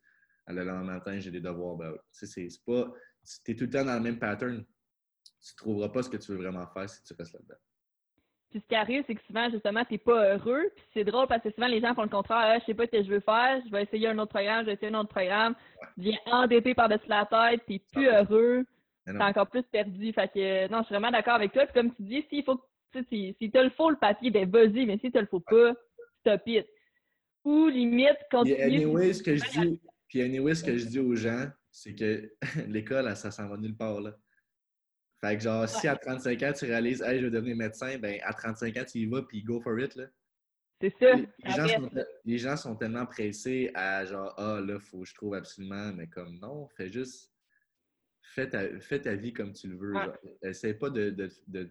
Le 0.49 0.63
lendemain 0.65 0.95
matin, 0.95 1.19
j'ai 1.19 1.31
des 1.31 1.41
devoirs. 1.41 1.77
Ben, 1.77 1.93
tu 2.17 2.27
sais, 2.27 2.49
c'est 2.49 2.65
pas. 2.65 2.89
Si 3.25 3.43
tu 3.43 3.51
es 3.51 3.55
tout 3.57 3.65
le 3.65 3.71
temps 3.71 3.85
dans 3.85 3.95
le 3.95 4.01
même 4.01 4.19
pattern, 4.19 4.59
tu 4.65 5.53
ne 5.53 5.57
trouveras 5.57 5.89
pas 5.89 6.03
ce 6.03 6.11
que 6.11 6.17
tu 6.17 6.31
veux 6.33 6.39
vraiment 6.39 6.67
faire 6.69 6.89
si 6.89 7.03
tu 7.03 7.15
restes 7.19 7.35
là-dedans. 7.35 7.57
Puis 8.51 8.61
ce 8.61 8.67
qui 8.69 8.75
arrive, 8.77 9.03
c'est 9.09 9.17
que 9.17 9.23
souvent, 9.27 9.51
justement, 9.51 9.85
t'es 9.85 9.99
pas 9.99 10.35
heureux. 10.37 10.71
Puis 10.77 10.85
c'est 10.95 11.03
drôle 11.05 11.27
parce 11.27 11.43
que 11.43 11.51
souvent, 11.51 11.67
les 11.67 11.81
gens 11.81 11.95
font 11.97 12.05
le 12.05 12.09
contraire. 12.09 12.39
Ah, 12.55 12.59
je 12.61 12.65
sais 12.67 12.75
pas 12.75 12.87
ce 12.87 12.91
que 12.93 13.03
je 13.03 13.09
veux 13.11 13.21
faire. 13.21 13.61
Je 13.67 13.71
vais 13.73 13.83
essayer 13.83 14.07
un 14.07 14.19
autre 14.19 14.31
programme. 14.33 14.61
Je 14.61 14.67
vais 14.67 14.75
essayer 14.75 14.93
un 14.95 15.01
autre 15.01 15.09
programme. 15.09 15.57
Tu 15.97 16.03
viens 16.03 16.19
endetté 16.27 16.75
par-dessus 16.75 17.09
la 17.09 17.27
tête. 17.27 17.63
T'es 17.67 17.81
plus 17.93 18.09
Ah. 18.09 18.23
heureux. 18.23 18.65
T'es 19.05 19.13
non. 19.13 19.25
encore 19.25 19.49
plus 19.49 19.63
perdu. 19.65 20.13
Fait 20.13 20.29
que, 20.33 20.69
non, 20.71 20.79
je 20.79 20.85
suis 20.87 20.95
vraiment 20.95 21.11
d'accord 21.11 21.35
avec 21.35 21.53
toi. 21.53 21.65
Puis 21.67 21.75
comme 21.75 21.93
tu 21.97 22.03
dis, 22.05 22.25
s'il 22.31 22.45
faut, 22.45 22.61
tu 22.93 23.05
si, 23.09 23.35
si 23.41 23.51
t'as 23.51 23.65
le 23.65 23.71
faux, 23.71 23.91
le 23.91 23.97
papier, 23.97 24.31
ben 24.31 24.49
vas-y. 24.49 24.87
Mais 24.87 24.99
si 24.99 25.11
t'as 25.11 25.21
le 25.23 25.27
faut 25.27 25.41
pas, 25.41 25.73
stop 26.21 26.41
it. 26.47 26.67
Ou 27.45 27.67
limite, 27.69 28.17
continue. 28.31 28.61
anyway, 28.63 29.13
ce 29.13 29.23
que 29.25 29.37
je 29.37 29.61
dis, 29.61 29.81
puis 30.09 30.23
anyway, 30.23 30.55
ce 30.55 30.65
que 30.65 30.77
je 30.77 30.87
dis 30.87 31.01
aux 31.01 31.15
gens, 31.15 31.51
c'est 31.71 31.95
que 31.95 32.33
l'école, 32.69 33.15
ça 33.17 33.31
s'en 33.31 33.49
va 33.49 33.57
nulle 33.57 33.77
part. 33.77 34.01
Là. 34.01 34.17
Fait 35.21 35.37
que 35.37 35.43
genre, 35.43 35.69
si 35.69 35.89
à 35.89 35.97
35 35.97 36.43
ans, 36.43 36.53
tu 36.53 36.67
réalises, 36.67 37.03
hey, 37.03 37.21
je 37.21 37.25
veux 37.25 37.31
devenir 37.31 37.57
médecin, 37.57 37.99
ben 37.99 38.21
à 38.23 38.33
35 38.33 38.77
ans, 38.77 38.85
tu 38.85 38.99
y 38.99 39.07
vas, 39.07 39.23
puis 39.23 39.43
go 39.43 39.61
for 39.61 39.79
it. 39.81 39.95
Là. 39.97 40.07
C'est 40.81 40.95
ça. 40.99 41.15
Les, 41.15 41.29
les 41.45 41.51
gens 41.51 41.69
sont, 41.69 41.91
les 42.25 42.39
gens 42.39 42.57
sont 42.57 42.77
tellement 42.77 43.07
pressés 43.07 43.71
à 43.75 44.05
genre, 44.05 44.35
ah 44.37 44.61
là, 44.61 44.79
faut 44.79 45.01
que 45.01 45.09
je 45.09 45.15
trouve 45.15 45.35
absolument, 45.35 45.93
mais 45.95 46.07
comme 46.07 46.39
non, 46.39 46.69
fais 46.69 46.91
juste, 46.91 47.33
fais 48.21 48.49
ta, 48.49 48.79
fais 48.81 49.01
ta 49.01 49.15
vie 49.15 49.33
comme 49.33 49.53
tu 49.55 49.69
le 49.69 49.77
veux. 49.77 49.95
Ouais. 49.95 50.13
Essaie 50.43 50.75
pas 50.75 50.91
de, 50.91 51.11
de, 51.11 51.31
de 51.47 51.71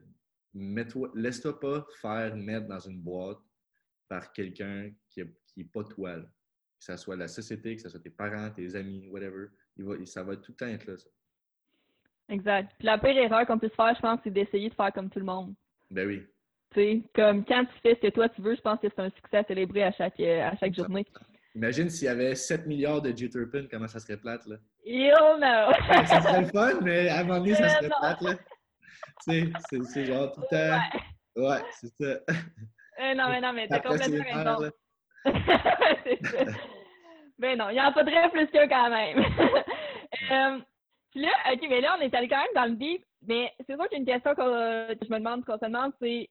laisse-toi 1.13 1.59
pas 1.59 1.85
faire 2.01 2.35
mettre 2.35 2.67
dans 2.67 2.79
une 2.79 3.01
boîte 3.01 3.39
par 4.07 4.31
quelqu'un 4.33 4.91
qui 5.09 5.21
n'est 5.21 5.33
qui 5.47 5.63
pas 5.65 5.83
toi. 5.83 6.17
là. 6.17 6.34
Que 6.85 6.95
ce 6.95 6.97
soit 7.03 7.15
la 7.15 7.27
société, 7.27 7.75
que 7.75 7.81
ce 7.81 7.89
soit 7.89 7.99
tes 7.99 8.11
parents, 8.11 8.49
tes 8.51 8.75
amis, 8.75 9.07
whatever. 9.09 9.47
Il 9.77 9.85
va, 9.85 9.93
ça 10.05 10.21
va 10.23 10.35
tout 10.35 10.51
le 10.51 10.55
temps 10.55 10.67
être 10.67 10.85
là. 10.85 10.95
Ça. 10.97 11.09
Exact. 12.29 12.71
Puis 12.77 12.85
la 12.85 12.97
pire 12.99 13.17
erreur 13.17 13.45
qu'on 13.47 13.57
puisse 13.57 13.73
faire, 13.73 13.93
je 13.95 14.01
pense, 14.01 14.19
c'est 14.23 14.29
d'essayer 14.31 14.69
de 14.69 14.73
faire 14.75 14.91
comme 14.93 15.09
tout 15.09 15.19
le 15.19 15.25
monde. 15.25 15.53
Ben 15.89 16.07
oui. 16.07 16.23
Tu 16.73 16.79
sais, 16.81 17.01
comme 17.15 17.43
quand 17.45 17.65
tu 17.65 17.79
fais 17.81 17.95
ce 17.95 18.01
que 18.07 18.11
toi 18.13 18.29
tu 18.29 18.41
veux, 18.41 18.55
je 18.55 18.61
pense 18.61 18.79
que 18.79 18.87
c'est 18.89 19.01
un 19.01 19.09
succès 19.09 19.37
à 19.37 19.43
célébrer 19.45 19.83
à 19.83 19.91
chaque, 19.93 20.19
euh, 20.19 20.41
à 20.47 20.55
chaque 20.57 20.75
journée. 20.75 21.05
Imagine 21.55 21.89
s'il 21.89 22.05
y 22.05 22.09
avait 22.09 22.35
7 22.35 22.67
milliards 22.67 23.01
de 23.01 23.11
Jitterpin, 23.15 23.65
comment 23.71 23.87
ça 23.87 23.99
serait 23.99 24.17
plate, 24.17 24.45
là? 24.45 24.57
Hell 24.85 25.39
no! 25.39 25.73
ça 26.07 26.21
serait 26.21 26.41
le 26.41 26.47
fun, 26.47 26.81
mais 26.81 27.07
à 27.09 27.19
un 27.19 27.23
moment 27.23 27.39
donné, 27.39 27.55
ça 27.55 27.65
Euh, 27.65 27.69
serait 27.69 27.87
non. 27.89 27.95
plate, 27.99 28.21
là. 28.21 28.33
Tu 29.27 29.51
sais, 29.69 29.83
c'est- 29.93 30.05
genre 30.05 30.31
tout 30.33 30.41
le 30.41 30.47
temps. 30.49 30.79
Ouais. 31.35 31.47
Ouais, 31.49 31.61
c'est 31.71 31.87
ça. 31.99 32.19
Euh, 32.99 33.13
non, 33.15 33.29
mais 33.29 33.41
non, 33.41 33.53
mais 33.53 33.67
t'as 33.67 33.79
complètement 33.79 34.23
raison. 34.23 34.71
c'est 36.05 36.25
ça. 36.25 36.51
Ben 37.37 37.57
non, 37.57 37.69
il 37.69 37.79
en 37.79 37.91
faudrait 37.91 38.29
plus 38.31 38.47
qu'un 38.47 38.67
quand 38.67 38.89
même. 38.89 39.23
Euh, 40.31 40.59
Puis 41.11 41.19
là, 41.21 41.29
OK, 41.51 41.59
mais 41.69 41.81
là, 41.81 41.95
on 41.97 42.01
est 42.01 42.13
allé 42.15 42.27
quand 42.29 42.37
même 42.37 42.47
dans 42.55 42.65
le 42.65 42.75
deep, 42.77 43.03
mais 43.27 43.51
c'est 43.67 43.75
sûr 43.75 43.89
qu'une 43.89 44.05
question 44.05 44.33
que, 44.33 44.95
je 45.01 45.11
me 45.11 45.17
demande, 45.17 45.43
qu'on 45.43 45.57
se 45.57 45.65
demande, 45.65 45.91
c'est, 46.01 46.29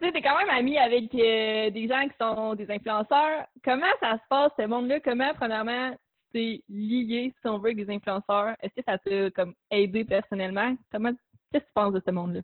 tu 0.00 0.06
sais, 0.06 0.12
t'es 0.12 0.22
quand 0.22 0.38
même 0.38 0.48
ami 0.48 0.78
avec 0.78 1.14
euh, 1.14 1.68
des 1.70 1.88
gens 1.88 2.08
qui 2.08 2.14
sont 2.18 2.54
des 2.54 2.70
influenceurs. 2.70 3.46
Comment 3.62 3.92
ça 4.00 4.14
se 4.14 4.22
passe, 4.30 4.52
ce 4.58 4.66
monde-là? 4.66 5.00
Comment, 5.00 5.34
premièrement, 5.34 5.90
tu 5.92 5.98
t'es 6.32 6.62
lié, 6.70 7.34
si 7.40 7.48
on 7.48 7.58
veut, 7.58 7.70
avec 7.72 7.84
des 7.84 7.92
influenceurs? 7.94 8.56
Est-ce 8.62 8.74
que 8.74 8.82
ça 8.86 8.96
t'a, 8.98 9.30
comme, 9.32 9.54
aidé 9.70 10.04
personnellement? 10.04 10.74
Comment, 10.90 11.12
qu'est-ce 11.52 11.64
que 11.64 11.68
tu 11.68 11.72
penses 11.74 11.92
de 11.92 12.02
ce 12.06 12.10
monde-là? 12.12 12.40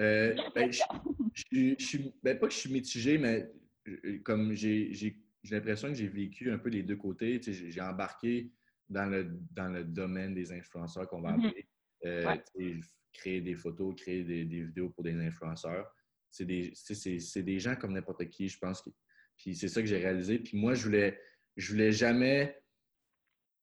Euh, 0.00 0.34
ben, 0.54 0.70
je, 0.70 0.82
je- 1.32 1.74
je 1.78 1.84
suis, 1.84 2.12
ben, 2.22 2.38
pas 2.38 2.48
que 2.48 2.52
je 2.52 2.58
suis 2.58 2.72
mitigé, 2.72 3.16
mais 3.16 3.46
comme 4.24 4.52
j'ai 4.54 5.16
j'ai- 5.44 5.54
l'impression 5.56 5.88
que 5.88 5.94
j'ai 5.94 6.08
vécu 6.08 6.50
un 6.50 6.58
peu 6.58 6.70
les 6.70 6.82
deux 6.82 6.96
côtés. 6.96 7.38
Tu 7.40 7.52
sais, 7.54 7.70
J'ai 7.70 7.80
embarqué 7.80 8.50
dans 8.88 9.06
le, 9.06 9.30
dans 9.52 9.68
le 9.68 9.84
domaine 9.84 10.34
des 10.34 10.50
influenceurs 10.52 11.06
qu'on 11.08 11.20
va 11.20 11.36
Mhm. 11.36 11.44
appeler. 11.46 11.66
Euh, 12.06 12.26
Ouais. 12.26 12.42
tu 12.56 12.80
sais, 12.82 12.88
créer 13.12 13.40
des 13.40 13.54
photos, 13.54 13.94
créer 13.94 14.24
des, 14.24 14.44
des 14.44 14.64
vidéos 14.64 14.90
pour 14.90 15.04
des 15.04 15.14
influenceurs. 15.14 15.90
C'est 16.30 16.44
des, 16.44 16.72
c'est- 16.74 17.42
des 17.42 17.58
gens 17.60 17.76
comme 17.76 17.92
n'importe 17.92 18.28
qui, 18.28 18.48
je 18.48 18.58
pense. 18.58 18.82
Puis 19.36 19.54
c'est 19.54 19.68
ça 19.68 19.80
que 19.80 19.86
j'ai 19.86 19.98
réalisé. 19.98 20.38
Puis 20.38 20.56
moi, 20.58 20.74
je 20.74 20.84
voulais, 20.84 21.20
je 21.56 21.70
voulais 21.72 21.92
jamais 21.92 22.60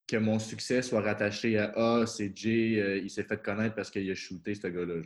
que 0.07 0.17
mon 0.17 0.39
succès 0.39 0.81
soit 0.81 1.01
rattaché 1.01 1.57
à 1.57 1.71
Ah, 1.75 2.05
c'est 2.05 2.35
Jay, 2.35 2.79
euh, 2.81 2.97
il 2.97 3.09
s'est 3.09 3.23
fait 3.23 3.41
connaître 3.41 3.75
parce 3.75 3.89
qu'il 3.91 4.09
a 4.09 4.15
shooté 4.15 4.55
ce 4.55 4.67
gars-là. 4.67 5.01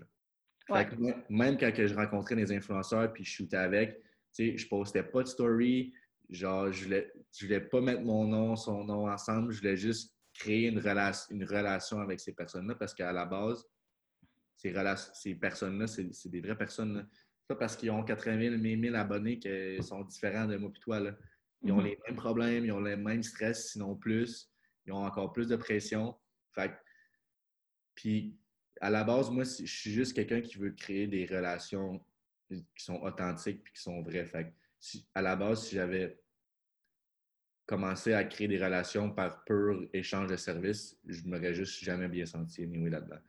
Ouais. 0.70 0.88
Même 1.30 1.58
quand 1.58 1.72
je 1.76 1.94
rencontrais 1.94 2.36
des 2.36 2.52
influenceurs 2.52 3.12
puis 3.14 3.24
je 3.24 3.32
shootais 3.32 3.58
avec, 3.58 3.98
tu 4.34 4.52
sais, 4.52 4.58
je 4.58 4.68
postais 4.68 5.04
pas 5.04 5.22
de 5.24 5.28
story. 5.28 5.94
Genre, 6.30 6.72
je 6.72 6.84
voulais, 6.86 7.12
je 7.38 7.46
voulais 7.46 7.62
pas 7.62 7.82
mettre 7.82 8.02
mon 8.02 8.26
nom, 8.28 8.56
son 8.56 8.84
nom 8.84 9.08
ensemble. 9.10 9.52
Je 9.52 9.60
voulais 9.60 9.78
juste 9.78 10.14
créer 10.34 10.68
une, 10.68 10.80
relation 10.80 11.36
une 11.36 11.46
relation 11.46 12.00
avec 12.00 12.20
ces 12.20 12.34
personnes-là 12.34 12.76
parce 12.76 12.94
qu'à 12.94 13.12
la 13.14 13.26
base, 13.26 13.64
ces, 14.58 14.74
ces 15.14 15.36
personnes-là, 15.36 15.88
c'est 15.88 16.30
des 16.30 16.42
vraies 16.42 16.58
personnes. 16.58 16.96
là. 16.98 17.06
C'est 17.12 17.48
pas 17.48 17.56
parce 17.56 17.76
qu'ils 17.78 17.92
ont 17.92 18.04
80 18.04 18.40
000, 18.40 18.58
1000 18.58 18.82
000 18.82 18.96
abonnés 18.96 19.38
qu'ils 19.40 19.84
sont 19.84 20.02
différents 20.04 20.46
de 20.48 20.58
moi 20.58 20.72
et 20.76 20.80
toi. 20.80 21.00
Là. 21.00 21.16
Ils 21.62 21.72
ont 21.72 21.78
Mhm. 21.78 21.86
les 21.86 22.00
mêmes 22.08 22.16
problèmes, 22.16 22.66
ils 22.66 22.72
ont 22.72 22.80
le 22.80 22.98
même 22.98 23.24
stress, 23.24 23.72
sinon 23.72 23.96
plus. 23.96 24.52
Ils 24.86 24.94
ont 24.94 25.04
encore 25.06 25.32
plus 25.32 25.48
de 25.48 25.56
pression. 25.56 26.16
Fait 26.54 26.72
Puis, 27.96 28.38
à 28.82 28.90
la 28.90 29.04
base, 29.04 29.30
moi, 29.30 29.44
je 29.44 29.66
suis 29.66 29.92
juste 29.92 30.14
quelqu'un 30.14 30.42
qui 30.42 30.58
veut 30.58 30.72
créer 30.72 31.08
des 31.08 31.26
relations 31.26 32.04
qui 32.50 32.66
sont 32.78 33.02
authentiques 33.02 33.64
puis 33.64 33.74
qui 33.74 33.82
sont 33.82 34.02
vraies. 34.02 34.26
Fait 34.26 34.54
à 35.14 35.22
la 35.22 35.36
base, 35.36 35.68
si 35.68 35.76
j'avais 35.76 36.20
commencé 37.66 38.14
à 38.14 38.24
créer 38.24 38.48
des 38.48 38.64
relations 38.64 39.12
par 39.12 39.44
pur 39.44 39.88
échange 39.94 40.30
de 40.30 40.36
services, 40.36 40.98
je 41.08 41.24
m'aurais 41.26 41.54
juste 41.54 41.84
jamais 41.84 42.08
bien 42.08 42.26
senti 42.26 42.64
anyway, 42.64 42.90
là-dedans. 42.90 43.22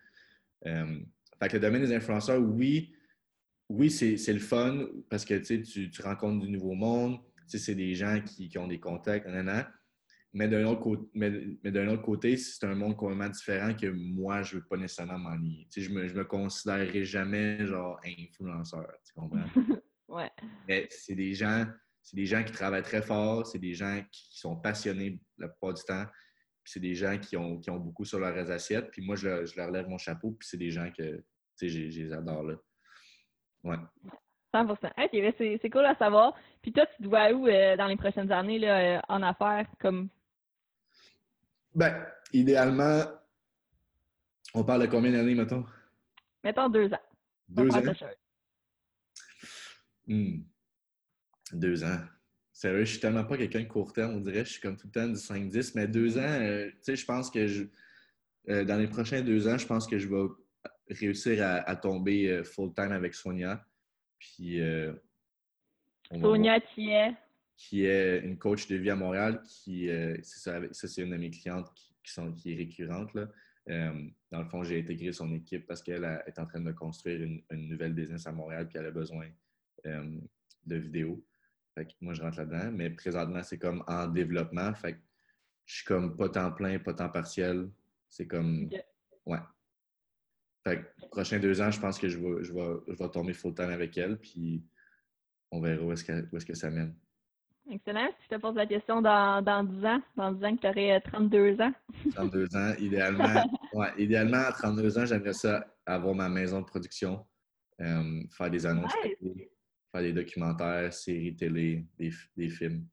Euh, 0.66 1.00
fait 1.40 1.48
que 1.48 1.54
le 1.54 1.60
domaine 1.60 1.82
des 1.82 1.94
influenceurs, 1.94 2.40
oui, 2.40 2.94
oui, 3.68 3.90
c'est 3.90 4.32
le 4.32 4.38
fun 4.38 4.86
parce 5.10 5.24
que 5.24 5.34
tu, 5.34 5.90
tu 5.90 6.02
rencontres 6.02 6.44
du 6.44 6.50
nouveau 6.50 6.74
monde, 6.74 7.18
c'est 7.46 7.74
des 7.74 7.94
gens 7.94 8.20
qui, 8.20 8.56
ont 8.58 8.66
des 8.66 8.80
contacts, 8.80 9.26
mais 10.32 10.48
d'un 10.48 10.66
autre, 10.66 12.02
côté, 12.02 12.36
c'est 12.36 12.66
un 12.66 12.74
monde 12.74 12.96
complètement 12.96 13.28
différent 13.28 13.74
que 13.74 13.86
moi, 13.86 14.42
je 14.42 14.56
ne 14.56 14.60
veux 14.60 14.66
pas 14.66 14.76
nécessairement 14.76 15.18
m'en 15.18 15.34
lier. 15.34 15.66
Je 15.74 15.90
me, 15.90 16.06
je 16.06 16.14
me 16.14 16.24
considérerai 16.24 17.04
jamais 17.04 17.64
genre 17.66 17.98
influenceur, 18.04 18.86
tu 19.04 19.12
comprends? 19.14 19.44
ouais. 20.16 20.30
Mais 20.68 20.86
c'est 20.90 21.14
des 21.14 21.34
gens, 21.34 21.66
c'est 22.02 22.16
des 22.16 22.26
gens 22.26 22.42
qui 22.42 22.52
travaillent 22.52 22.82
très 22.82 23.02
fort, 23.02 23.46
c'est 23.46 23.58
des 23.58 23.74
gens 23.74 24.02
qui 24.10 24.38
sont 24.38 24.56
passionnés 24.56 25.20
la 25.38 25.48
plupart 25.48 25.74
du 25.74 25.82
temps, 25.82 26.04
c'est 26.64 26.80
des 26.80 26.94
gens 26.94 27.18
qui 27.18 27.36
ont, 27.36 27.58
qui 27.58 27.70
ont 27.70 27.78
beaucoup 27.78 28.04
sur 28.04 28.18
leurs 28.18 28.50
assiettes. 28.50 28.90
Puis 28.90 29.02
moi, 29.02 29.16
je, 29.16 29.56
leur 29.56 29.70
lève 29.70 29.88
mon 29.88 29.98
chapeau, 29.98 30.32
puis 30.32 30.48
c'est 30.48 30.56
des 30.56 30.70
gens 30.70 30.90
que 30.96 31.24
je 31.60 31.66
les 31.66 32.12
adore 32.12 32.42
là. 32.42 32.54
Ouais. 33.64 33.76
100 34.52 34.70
OK, 34.70 35.34
c'est 35.38 35.70
cool 35.70 35.84
à 35.84 35.96
savoir. 35.96 36.34
Puis 36.62 36.72
toi, 36.72 36.86
tu 36.86 37.02
te 37.02 37.08
vois 37.08 37.30
où 37.32 37.46
euh, 37.46 37.76
dans 37.76 37.86
les 37.86 37.96
prochaines 37.96 38.30
années 38.32 38.58
là, 38.58 38.78
euh, 38.78 39.00
en 39.08 39.22
affaires 39.22 39.66
comme? 39.80 40.08
Ben, 41.74 42.06
idéalement, 42.32 43.02
on 44.54 44.64
parle 44.64 44.82
de 44.82 44.86
combien 44.86 45.12
d'années, 45.12 45.34
mettons? 45.34 45.64
Mettons 46.42 46.68
deux 46.68 46.92
ans. 46.92 47.02
Deux 47.48 47.70
ans? 47.74 47.82
Hmm. 50.06 50.40
Deux 51.52 51.84
ans. 51.84 51.98
Sérieux, 52.52 52.84
je 52.84 52.92
suis 52.92 53.00
tellement 53.00 53.24
pas 53.24 53.36
quelqu'un 53.36 53.60
de 53.60 53.68
court 53.68 53.92
terme, 53.92 54.14
on 54.14 54.20
dirait. 54.20 54.44
Je 54.44 54.52
suis 54.52 54.60
comme 54.60 54.76
tout 54.76 54.86
le 54.86 54.92
temps 54.92 55.06
du 55.06 55.14
5-10. 55.14 55.72
Mais 55.74 55.86
deux 55.86 56.16
ans, 56.18 56.22
euh, 56.22 56.68
tu 56.70 56.76
sais, 56.82 56.96
je 56.96 57.04
pense 57.04 57.30
que 57.30 57.46
je, 57.46 57.64
euh, 58.48 58.64
dans 58.64 58.78
les 58.78 58.88
prochains 58.88 59.20
deux 59.20 59.46
ans, 59.46 59.58
je 59.58 59.66
pense 59.66 59.86
que 59.86 59.98
je 59.98 60.08
vais 60.08 60.28
réussir 60.88 61.44
à, 61.44 61.76
tomber 61.76 62.30
euh, 62.30 62.44
full-time 62.44 62.92
avec 62.92 63.14
Sonia. 63.14 63.64
Puis. 64.18 64.60
Sonia 66.10 66.60
qui 66.60 66.90
est? 66.90 67.14
qui 67.56 67.86
est 67.86 68.20
une 68.20 68.38
coach 68.38 68.68
de 68.68 68.76
vie 68.76 68.90
à 68.90 68.96
Montréal, 68.96 69.42
qui, 69.42 69.88
euh, 69.88 70.16
ça, 70.22 70.60
c'est 70.72 71.02
une 71.02 71.10
de 71.10 71.16
mes 71.16 71.30
clientes 71.30 71.72
qui, 72.02 72.12
sont, 72.12 72.32
qui 72.32 72.52
est 72.52 72.56
récurrente. 72.56 73.14
Là. 73.14 73.28
Euh, 73.68 74.08
dans 74.30 74.42
le 74.42 74.48
fond, 74.48 74.62
j'ai 74.62 74.78
intégré 74.80 75.12
son 75.12 75.32
équipe 75.32 75.66
parce 75.66 75.82
qu'elle 75.82 76.04
est 76.26 76.38
en 76.38 76.46
train 76.46 76.60
de 76.60 76.72
construire 76.72 77.22
une, 77.22 77.42
nouvelle 77.50 77.94
business 77.94 78.26
à 78.26 78.32
Montréal 78.32 78.68
puis 78.68 78.78
elle 78.78 78.86
a 78.86 78.90
besoin 78.90 79.26
de 79.84 80.76
vidéos. 80.76 81.24
Fait 81.74 81.86
que 81.86 81.92
moi, 82.00 82.14
je 82.14 82.22
rentre 82.22 82.38
là-dedans. 82.38 82.70
Mais 82.72 82.90
présentement, 82.90 83.42
c'est 83.42 83.58
comme 83.58 83.84
en 83.86 84.06
développement. 84.06 84.74
Fait 84.74 84.94
que 84.94 84.98
je 85.66 85.76
suis 85.76 85.84
comme 85.84 86.16
pas 86.16 86.28
temps 86.28 86.52
plein, 86.52 86.78
pas 86.78 86.94
temps 86.94 87.10
partiel. 87.10 87.70
C'est 88.08 88.26
comme. 88.26 88.70
Ouais. 89.26 89.38
Fait 90.64 90.80
que 90.80 91.06
prochains 91.08 91.38
deux 91.38 91.60
ans, 91.60 91.70
je 91.70 91.80
pense 91.80 91.98
que 91.98 92.08
je 92.08 92.18
vais, 92.18 92.44
je 92.44 92.52
vais, 92.52 92.76
je 92.88 92.94
vais 92.94 93.10
tomber 93.10 93.34
full-time 93.34 93.70
avec 93.70 93.96
elle. 93.98 94.18
Puis 94.18 94.64
on 95.50 95.60
verra 95.60 95.82
où 95.84 95.92
est-ce 95.92 96.04
que, 96.04 96.12
est 96.12 96.44
que 96.46 96.54
ça 96.54 96.70
mène. 96.70 96.94
Excellent. 97.70 98.08
Si 98.18 98.24
je 98.30 98.36
te 98.36 98.40
pose 98.40 98.54
la 98.54 98.66
question 98.66 99.02
dans, 99.02 99.42
dans 99.42 99.64
10 99.64 99.84
ans, 99.84 100.02
dans 100.16 100.32
10 100.32 100.44
ans 100.44 100.56
que 100.56 100.60
tu 100.60 100.68
aurais 100.68 101.00
32 101.00 101.60
ans. 101.60 101.72
32 102.14 102.56
ans, 102.56 102.74
idéalement. 102.78 103.44
ouais, 103.72 103.88
idéalement, 103.98 104.38
à 104.38 104.52
32 104.52 104.98
ans, 104.98 105.06
j'aimerais 105.06 105.32
ça 105.32 105.66
avoir 105.84 106.14
ma 106.14 106.28
maison 106.28 106.60
de 106.60 106.66
production, 106.66 107.26
euh, 107.80 108.22
faire 108.36 108.50
des 108.50 108.66
annonces, 108.66 108.92
faire 109.92 110.02
des 110.02 110.12
documentaires, 110.12 110.92
séries 110.92 111.36
télé, 111.36 111.86
des, 111.98 112.10
des 112.36 112.48
films. 112.48 112.86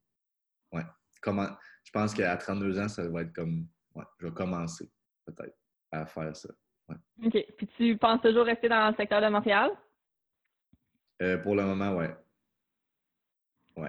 Ouais. 0.71 0.83
Comment, 1.21 1.49
je 1.83 1.91
pense 1.91 2.13
qu'à 2.13 2.35
32 2.35 2.79
ans, 2.79 2.87
ça 2.87 3.07
va 3.07 3.21
être 3.21 3.33
comme. 3.33 3.67
Ouais, 3.95 4.05
je 4.19 4.27
vais 4.27 4.33
commencer, 4.33 4.89
peut-être, 5.25 5.55
à 5.91 6.05
faire 6.05 6.35
ça. 6.35 6.49
Ouais. 6.89 6.95
OK. 7.25 7.45
Puis 7.57 7.67
tu 7.77 7.97
penses 7.97 8.21
toujours 8.21 8.45
rester 8.45 8.67
dans 8.67 8.89
le 8.89 8.95
secteur 8.95 9.21
de 9.21 9.27
Montréal? 9.27 9.71
Euh, 11.21 11.37
pour 11.37 11.55
le 11.55 11.63
moment, 11.63 11.95
ouais. 11.95 12.13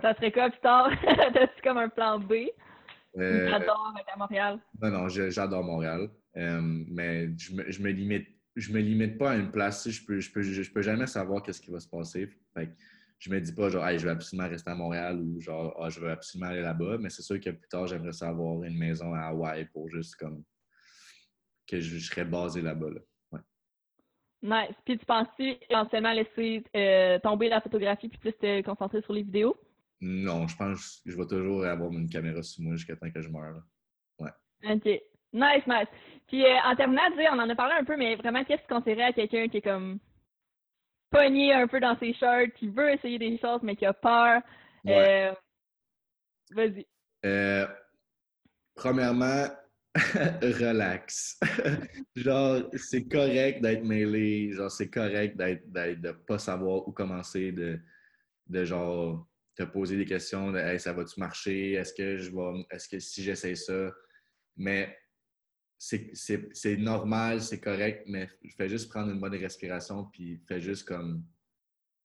Ça 0.01 0.15
serait 0.15 0.33
quoi 0.33 0.51
plus 0.51 0.61
tard? 0.61 0.91
T'as-tu 1.03 1.63
comme 1.63 1.79
un 1.79 1.89
plan 1.89 2.19
B? 2.19 2.33
Euh, 3.17 3.49
J'adore 3.49 3.95
être 3.99 4.13
à 4.13 4.17
Montréal? 4.17 4.59
Non, 4.81 4.91
non, 4.91 5.09
j'adore 5.09 5.63
Montréal. 5.63 6.09
Euh, 6.37 6.61
mais 6.63 7.29
je 7.39 7.55
me, 7.55 7.71
je 7.71 7.83
me, 7.83 7.91
limite 7.91 8.27
je 8.57 8.73
me 8.73 8.81
limite 8.81 9.19
pas 9.19 9.33
à 9.33 9.37
une 9.37 9.51
place. 9.51 9.89
Je 9.89 10.05
peux, 10.05 10.19
je 10.21 10.33
peux, 10.33 10.43
je, 10.43 10.71
peux 10.71 10.83
jamais 10.83 11.07
savoir 11.07 11.43
qu'est-ce 11.43 11.61
qui 11.61 11.71
va 11.71 11.81
se 11.81 11.89
passer. 11.89 12.29
Fait 12.55 12.71
je 13.25 13.31
me 13.31 13.41
dis 13.41 13.55
pas 13.55 13.71
genre 13.71 13.89
je 13.89 14.05
vais 14.05 14.11
absolument 14.11 14.49
rester 14.51 14.71
à 14.71 14.75
Montréal 14.75 15.19
ou 15.19 15.41
genre 15.41 15.75
ah, 15.81 15.89
je 15.89 15.99
veux 15.99 16.11
absolument 16.11 16.51
aller 16.51 16.61
là-bas. 16.61 16.99
Mais 16.99 17.09
c'est 17.09 17.23
sûr 17.23 17.41
que 17.41 17.49
plus 17.49 17.69
tard, 17.69 17.87
j'aimerais 17.87 18.13
savoir 18.13 18.63
une 18.65 18.77
maison 18.77 19.15
à 19.15 19.29
Hawaï 19.29 19.65
pour 19.73 19.89
juste 19.89 20.17
comme 20.17 20.45
que 21.67 21.81
je, 21.81 21.99
serais 21.99 22.27
basé 22.27 22.61
là-bas. 22.61 22.91
Là. 22.91 23.01
Ouais. 23.33 23.41
Nice. 24.43 24.77
Puis 24.85 24.99
tu 24.99 25.07
penses-tu 25.07 25.55
éventuellement 25.71 26.13
laisser 26.13 26.65
euh, 26.77 27.19
tomber 27.21 27.49
la 27.49 27.63
photographie 27.63 28.11
puis 28.11 28.19
plus 28.19 28.35
te 28.35 28.61
concentrer 28.61 29.01
sur 29.01 29.15
les 29.15 29.23
vidéos? 29.23 29.57
Non, 30.03 30.47
je 30.47 30.57
pense 30.59 31.01
que 31.03 31.11
je 31.11 31.17
vais 31.17 31.27
toujours 31.27 31.65
avoir 31.65 31.91
une 31.93 32.11
caméra 32.11 32.43
sur 32.43 32.63
moi 32.63 32.77
jusqu'à 32.77 32.95
temps 32.95 33.11
que 33.11 33.23
je 33.23 33.31
meure. 33.31 33.63
Ouais. 34.19 34.33
OK. 34.71 34.85
Nice, 35.33 35.67
nice. 35.67 35.89
Puis 36.27 36.45
euh, 36.45 36.59
en 36.63 36.77
terminant, 36.77 37.01
on 37.33 37.39
en 37.39 37.49
a 37.49 37.55
parlé 37.55 37.75
un 37.81 37.85
peu, 37.85 37.97
mais 37.97 38.17
vraiment, 38.17 38.45
qu'est-ce 38.45 38.61
que 38.65 38.69
tu 38.69 38.75
conseillerais 38.75 39.05
à 39.05 39.13
quelqu'un 39.15 39.49
qui 39.49 39.57
est 39.57 39.63
comme 39.63 39.99
pogné 41.15 41.53
un 41.53 41.67
peu 41.67 41.81
dans 41.81 41.97
ses 41.99 42.13
shorts, 42.15 42.53
qui 42.57 42.69
veut 42.69 42.93
essayer 42.93 43.19
des 43.19 43.39
choses, 43.39 43.61
mais 43.63 43.77
qui 43.77 43.87
a 43.87 43.93
peur? 43.93 44.43
Euh, 44.89 45.33
vas-y. 46.51 46.87
Euh, 47.25 47.67
premièrement, 48.75 49.47
relax. 49.95 51.39
genre, 52.17 52.63
c'est 52.77 53.07
correct 53.09 53.63
d'être 53.63 53.85
mêlé, 53.85 54.53
genre, 54.53 54.71
c'est 54.71 54.91
correct 54.91 55.37
d'être, 55.37 55.71
de 55.71 56.09
ne 56.09 56.13
pas 56.13 56.39
savoir 56.39 56.87
où 56.87 56.93
commencer, 56.93 57.53
de, 57.53 57.79
de 58.49 58.65
genre 58.65 59.27
te 59.57 59.63
poser 59.63 59.97
des 59.97 60.05
questions 60.05 60.51
de 60.51 60.79
ça 60.79 60.93
va-tu 60.93 61.21
marcher? 61.21 61.73
Est-ce 61.75 61.95
que 61.95 62.19
je 62.19 62.31
vais 62.31 62.67
est-ce 62.71 62.89
que 62.89 62.99
si 62.99 63.23
j'essaie 63.23 63.55
ça? 63.55 63.91
Mais 64.57 64.97
c'est 65.85 66.77
normal, 66.77 67.43
c'est 67.43 67.61
correct, 67.61 68.05
mais 68.07 68.29
fais 68.57 68.69
juste 68.69 68.89
prendre 68.89 69.11
une 69.11 69.21
bonne 69.21 69.35
respiration 69.35 70.05
puis 70.07 70.41
fais 70.49 70.61
juste 70.61 70.87
comme 70.87 71.25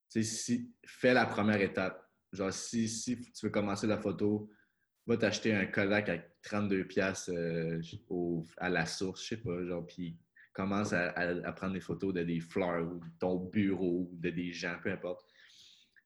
si 0.10 0.74
fais 0.86 1.13
la 1.13 1.26
première 1.26 1.62
étape. 1.62 2.04
Genre 2.34 2.52
si, 2.52 2.88
si 2.89 3.20
tu 3.20 3.46
veux 3.46 3.52
commencer 3.52 3.88
la 3.88 3.98
photo, 3.98 4.50
va 5.08 5.18
t'acheter 5.18 5.54
un 5.54 5.65
Kodak 5.65 6.10
à 6.10 6.18
32 6.44 6.86
pièces 6.86 7.32
à 8.58 8.70
la 8.70 8.86
source, 8.86 9.24
je 9.24 9.30
sais 9.30 9.38
pas, 9.38 9.63
genre 9.65 9.86
puis 9.86 10.20
commence 10.54 10.94
à, 10.94 11.12
à, 11.12 11.52
prendre 11.54 11.74
des 11.74 11.80
photos 11.80 12.13
de 12.13 12.24
des 12.24 12.39
fleurs 12.39 12.92
ou 12.92 13.00
de 13.00 13.10
ton 13.20 13.38
bureau 13.38 14.10
de 14.13 14.30
des 14.30 14.52
gens, 14.52 14.76
peu 14.84 14.92
importe. 14.92 15.26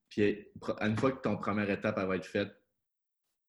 Puis 0.09 0.47
une 0.81 0.97
fois 0.97 1.11
que 1.11 1.21
ton 1.21 1.37
première 1.37 1.69
étape 1.71 1.97
va 1.97 2.15
être 2.15 2.25
faite, 2.25 2.53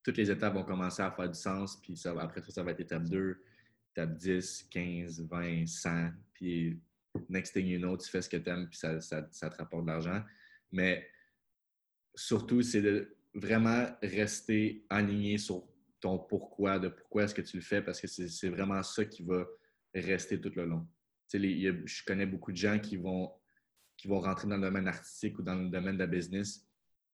toutes 0.03 0.17
les 0.17 0.31
étapes 0.31 0.55
vont 0.55 0.65
commencer 0.65 1.03
à 1.03 1.11
faire 1.11 1.29
du 1.29 1.39
sens. 1.39 1.81
Puis 1.81 1.97
ça, 1.97 2.15
après 2.19 2.43
ça, 2.43 2.51
ça 2.53 2.63
va 2.63 2.71
être 2.71 2.81
étape 2.81 3.05
2, 3.05 3.43
étape 3.95 4.17
10, 4.17 4.69
15, 4.71 5.27
20, 5.29 5.67
100. 5.67 6.11
Puis 6.33 6.81
next 7.29 7.53
thing 7.53 7.67
you 7.67 7.79
know, 7.79 7.97
tu 7.97 8.09
fais 8.09 8.23
ce 8.23 8.29
que 8.29 8.37
tu 8.37 8.51
aimes, 8.51 8.69
puis 8.69 8.79
ça, 8.79 9.01
ça, 9.01 9.23
te 9.23 9.57
rapporte 9.57 9.85
de 9.85 9.91
l'argent. 9.91 10.23
Mais 10.73 11.09
surtout, 12.15 12.63
c'est 12.63 12.83
de 12.83 13.17
vraiment 13.35 13.87
rester 14.03 14.85
aligné 14.91 15.39
sur 15.39 15.67
ton 16.01 16.19
pourquoi, 16.19 16.79
de 16.79 16.89
pourquoi 16.89 17.25
est-ce 17.25 17.35
que 17.35 17.43
tu 17.43 17.57
le 17.57 17.63
fais, 17.63 17.83
parce 17.83 18.01
que 18.01 18.07
c'est 18.07 18.49
vraiment 18.49 18.83
ça 18.83 19.05
qui 19.05 19.23
va 19.23 19.47
rester 19.95 20.41
tout 20.41 20.53
le 20.57 20.67
long. 20.67 20.87
je 21.33 22.05
connais 22.05 22.27
beaucoup 22.27 22.53
de 22.53 22.57
gens 22.57 22.79
qui 22.79 22.97
vont 22.97 23.31
qui 23.97 24.09
vont 24.09 24.19
rentrer 24.19 24.49
dans 24.49 24.57
le 24.57 24.63
domaine 24.63 24.89
artistique 24.89 25.39
ou 25.39 25.43
dans 25.43 25.55
le 25.55 25.69
domaine 25.69 25.97
de 25.97 26.07
business 26.07 26.67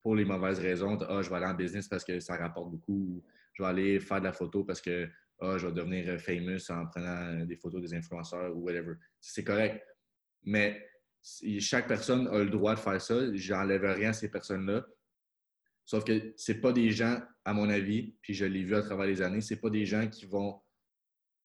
pour 0.03 0.15
les 0.17 0.25
mauvaises 0.25 0.59
raisons. 0.59 0.99
ah, 1.03 1.21
je 1.21 1.29
vais 1.29 1.37
aller 1.37 1.47
en 1.47 1.55
business 1.55 1.89
parce 1.89 2.05
que 2.05 2.19
ça 2.21 2.37
rapporte 2.37 2.71
beaucoup. 2.71 3.23
Je 3.53 3.63
vais 3.63 3.69
aller 3.69 4.01
faire 4.01 4.21
de 4.21 4.25
la 4.25 4.33
photo 4.33 4.65
parce 4.65 4.81
que 4.81 5.07
ah, 5.41 5.57
je 5.57 5.67
vais 5.67 5.73
devenir 5.73 6.21
famous 6.21 6.71
en 6.71 6.87
prenant 6.87 7.45
des 7.45 7.57
photos 7.57 7.81
des 7.81 7.95
influenceurs 7.95 8.55
ou 8.57 8.61
whatever. 8.61 8.95
C'est 9.21 9.45
correct. 9.45 9.83
Mais 10.43 10.87
chaque 11.61 11.89
personne 11.89 12.29
a 12.29 12.39
le 12.39 12.51
droit 12.51 12.75
de 12.75 12.81
faire 12.81 13.01
ça. 13.01 13.35
J'enlève 13.35 13.85
rien 13.85 14.11
à 14.11 14.13
ces 14.13 14.31
personnes-là. 14.31 14.87
Sauf 15.85 16.05
que 16.05 16.35
c'est 16.37 16.61
pas 16.61 16.73
des 16.73 16.91
gens, 16.91 17.21
à 17.45 17.53
mon 17.53 17.69
avis, 17.69 18.15
puis 18.23 18.35
je 18.35 18.45
l'ai 18.45 18.63
vu 18.63 18.75
à 18.77 18.83
travers 18.83 19.07
les 19.07 19.23
années, 19.23 19.41
c'est 19.41 19.61
pas 19.61 19.71
des 19.71 19.87
gens 19.87 20.09
qui 20.09 20.27
vont 20.27 20.61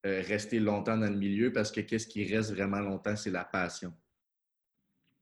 euh, 0.06 0.22
rester 0.22 0.60
longtemps 0.60 0.98
dans 0.98 1.10
le 1.10 1.18
milieu 1.18 1.52
parce 1.52 1.72
que 1.72 1.82
qu'est-ce 1.82 2.08
qui 2.08 2.32
reste 2.32 2.52
vraiment 2.52 2.80
longtemps, 2.80 3.16
c'est 3.16 3.32
la 3.32 3.44
passion. 3.44 3.94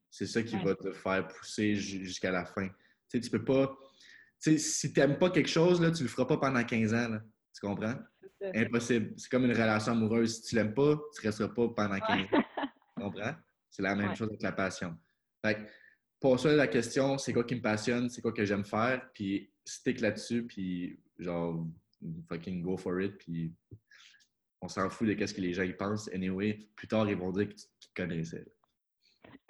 C'est 0.10 0.28
ça 0.28 0.44
qui 0.44 0.58
va 0.58 0.76
te 0.76 0.92
faire 0.92 1.28
pousser 1.28 1.76
jusqu'à 1.76 2.32
la 2.32 2.46
fin. 2.46 2.68
Tu 2.68 2.74
sais, 3.08 3.20
tu 3.22 3.30
peux 3.30 3.46
pas. 3.46 3.76
Tu 4.42 4.52
sais, 4.52 4.58
si 4.58 4.94
tu 4.94 5.00
n'aimes 5.00 5.18
pas 5.18 5.30
quelque 5.30 5.50
chose, 5.50 5.82
là, 5.82 5.90
tu 5.92 6.04
le 6.04 6.10
feras 6.10 6.26
pas 6.26 6.38
pendant 6.38 6.64
15 6.64 6.94
ans. 6.94 7.18
Tu 7.54 7.66
comprends? 7.66 7.96
Impossible. 8.56 9.14
C'est 9.18 9.30
comme 9.30 9.46
une 9.46 9.52
relation 9.52 9.94
amoureuse. 9.94 10.42
Si 10.42 10.50
tu 10.50 10.56
l'aimes 10.56 10.74
pas, 10.74 10.96
tu 11.16 11.22
ne 11.22 11.28
resteras 11.28 11.50
pas 11.50 11.70
pendant 11.70 12.00
15 12.00 12.20
ans. 12.20 12.44
Tu 12.98 13.04
comprends? 13.04 13.36
C'est 13.70 13.82
la 13.82 13.96
même 13.96 14.16
chose 14.16 14.30
avec 14.30 14.42
la 14.42 14.52
passion. 14.52 14.96
Fait 15.46 15.58
pour 16.20 16.40
ça, 16.40 16.54
la 16.54 16.68
question, 16.68 17.18
c'est 17.18 17.34
quoi 17.34 17.44
qui 17.44 17.56
me 17.56 17.62
passionne, 17.62 18.10
c'est 18.10 18.22
quoi 18.22 18.32
que 18.32 18.46
j'aime 18.46 18.64
faire, 18.64 19.10
puis 19.14 19.52
stick 19.66 20.00
là-dessus, 20.00 20.48
puis 20.48 20.98
genre, 21.20 21.68
fucking 22.30 22.62
go 22.62 22.78
for 22.78 23.02
it, 23.02 23.18
puis 23.18 23.54
on 24.62 24.70
s'en 24.70 24.90
fout 24.90 25.06
de 25.06 25.26
ce 25.26 25.34
que 25.34 25.42
les 25.42 25.52
gens 25.52 25.64
y 25.64 25.74
pensent. 25.74 26.10
Anyway, 26.14 26.66
plus 26.78 26.88
tard, 26.88 27.10
ils 27.10 27.18
vont 27.18 27.32
dire 27.32 27.50
qu'ils 27.50 27.94
connaissaient. 27.94 28.48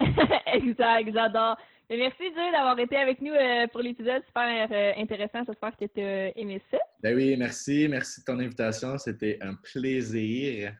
exact, 0.00 1.12
j'adore. 1.12 1.56
Merci, 1.90 2.30
Dieu, 2.30 2.52
d'avoir 2.52 2.78
été 2.78 2.96
avec 2.96 3.20
nous 3.20 3.32
euh, 3.32 3.66
pour 3.68 3.82
l'épisode. 3.82 4.22
Super 4.26 4.68
euh, 4.70 4.92
intéressant. 4.96 5.44
J'espère 5.46 5.76
que 5.76 5.84
tu 5.84 6.00
as 6.00 6.36
aimé 6.38 6.60
ça. 6.70 6.78
Ben 7.02 7.14
oui, 7.14 7.36
merci. 7.36 7.86
Merci 7.88 8.20
de 8.20 8.24
ton 8.24 8.38
invitation. 8.38 8.96
C'était 8.96 9.38
un 9.42 9.54
plaisir. 9.54 10.72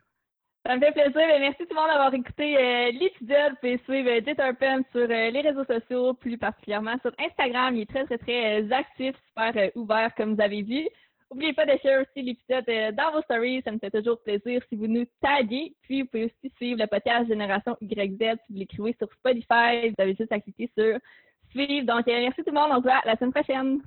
Ça 0.66 0.76
me 0.76 0.80
fait 0.80 0.92
plaisir. 0.92 1.12
Ben, 1.14 1.40
merci 1.40 1.58
tout 1.58 1.74
le 1.74 1.76
monde 1.76 1.90
d'avoir 1.90 2.14
écouté 2.14 2.56
euh, 2.56 2.90
l'épisode. 2.92 3.52
Vous 3.52 3.56
pouvez 3.60 3.80
suivre 3.84 4.10
Jeter 4.14 4.34
sur 4.92 5.06
les 5.06 5.40
réseaux 5.40 5.64
sociaux, 5.64 6.14
plus 6.14 6.38
particulièrement 6.38 6.96
sur 7.02 7.12
Instagram. 7.18 7.76
Il 7.76 7.82
est 7.82 7.90
très, 7.90 8.04
très, 8.04 8.18
très 8.18 8.72
actif, 8.72 9.14
super 9.28 9.70
ouvert, 9.74 10.14
comme 10.14 10.34
vous 10.34 10.40
avez 10.40 10.62
vu. 10.62 10.88
N'oubliez 11.34 11.52
pas 11.52 11.66
de 11.66 11.72
aussi 11.72 12.22
l'épisode 12.22 12.64
euh, 12.68 12.92
dans 12.92 13.10
vos 13.10 13.20
stories, 13.22 13.60
ça 13.64 13.72
me 13.72 13.78
fait 13.80 13.90
toujours 13.90 14.22
plaisir 14.22 14.62
si 14.68 14.76
vous 14.76 14.86
nous 14.86 15.04
taguez. 15.20 15.74
Puis 15.82 16.02
vous 16.02 16.08
pouvez 16.08 16.26
aussi 16.26 16.54
suivre 16.54 16.78
le 16.80 16.86
podcast 16.86 17.26
Génération 17.26 17.76
YZ 17.80 18.36
si 18.46 18.52
vous 18.52 18.58
l'écrivez 18.60 18.94
sur 18.96 19.12
Spotify. 19.14 19.88
Vous 19.88 19.94
avez 19.98 20.14
juste 20.14 20.30
à 20.30 20.38
cliquer 20.38 20.70
sur 20.78 20.96
suivre. 21.50 21.86
Donc 21.86 22.06
euh, 22.06 22.20
merci 22.20 22.44
tout 22.44 22.50
le 22.50 22.60
monde, 22.60 22.70
on 22.70 22.76
se 22.76 22.82
voit 22.82 23.02
la 23.04 23.16
semaine 23.16 23.32
prochaine. 23.32 23.82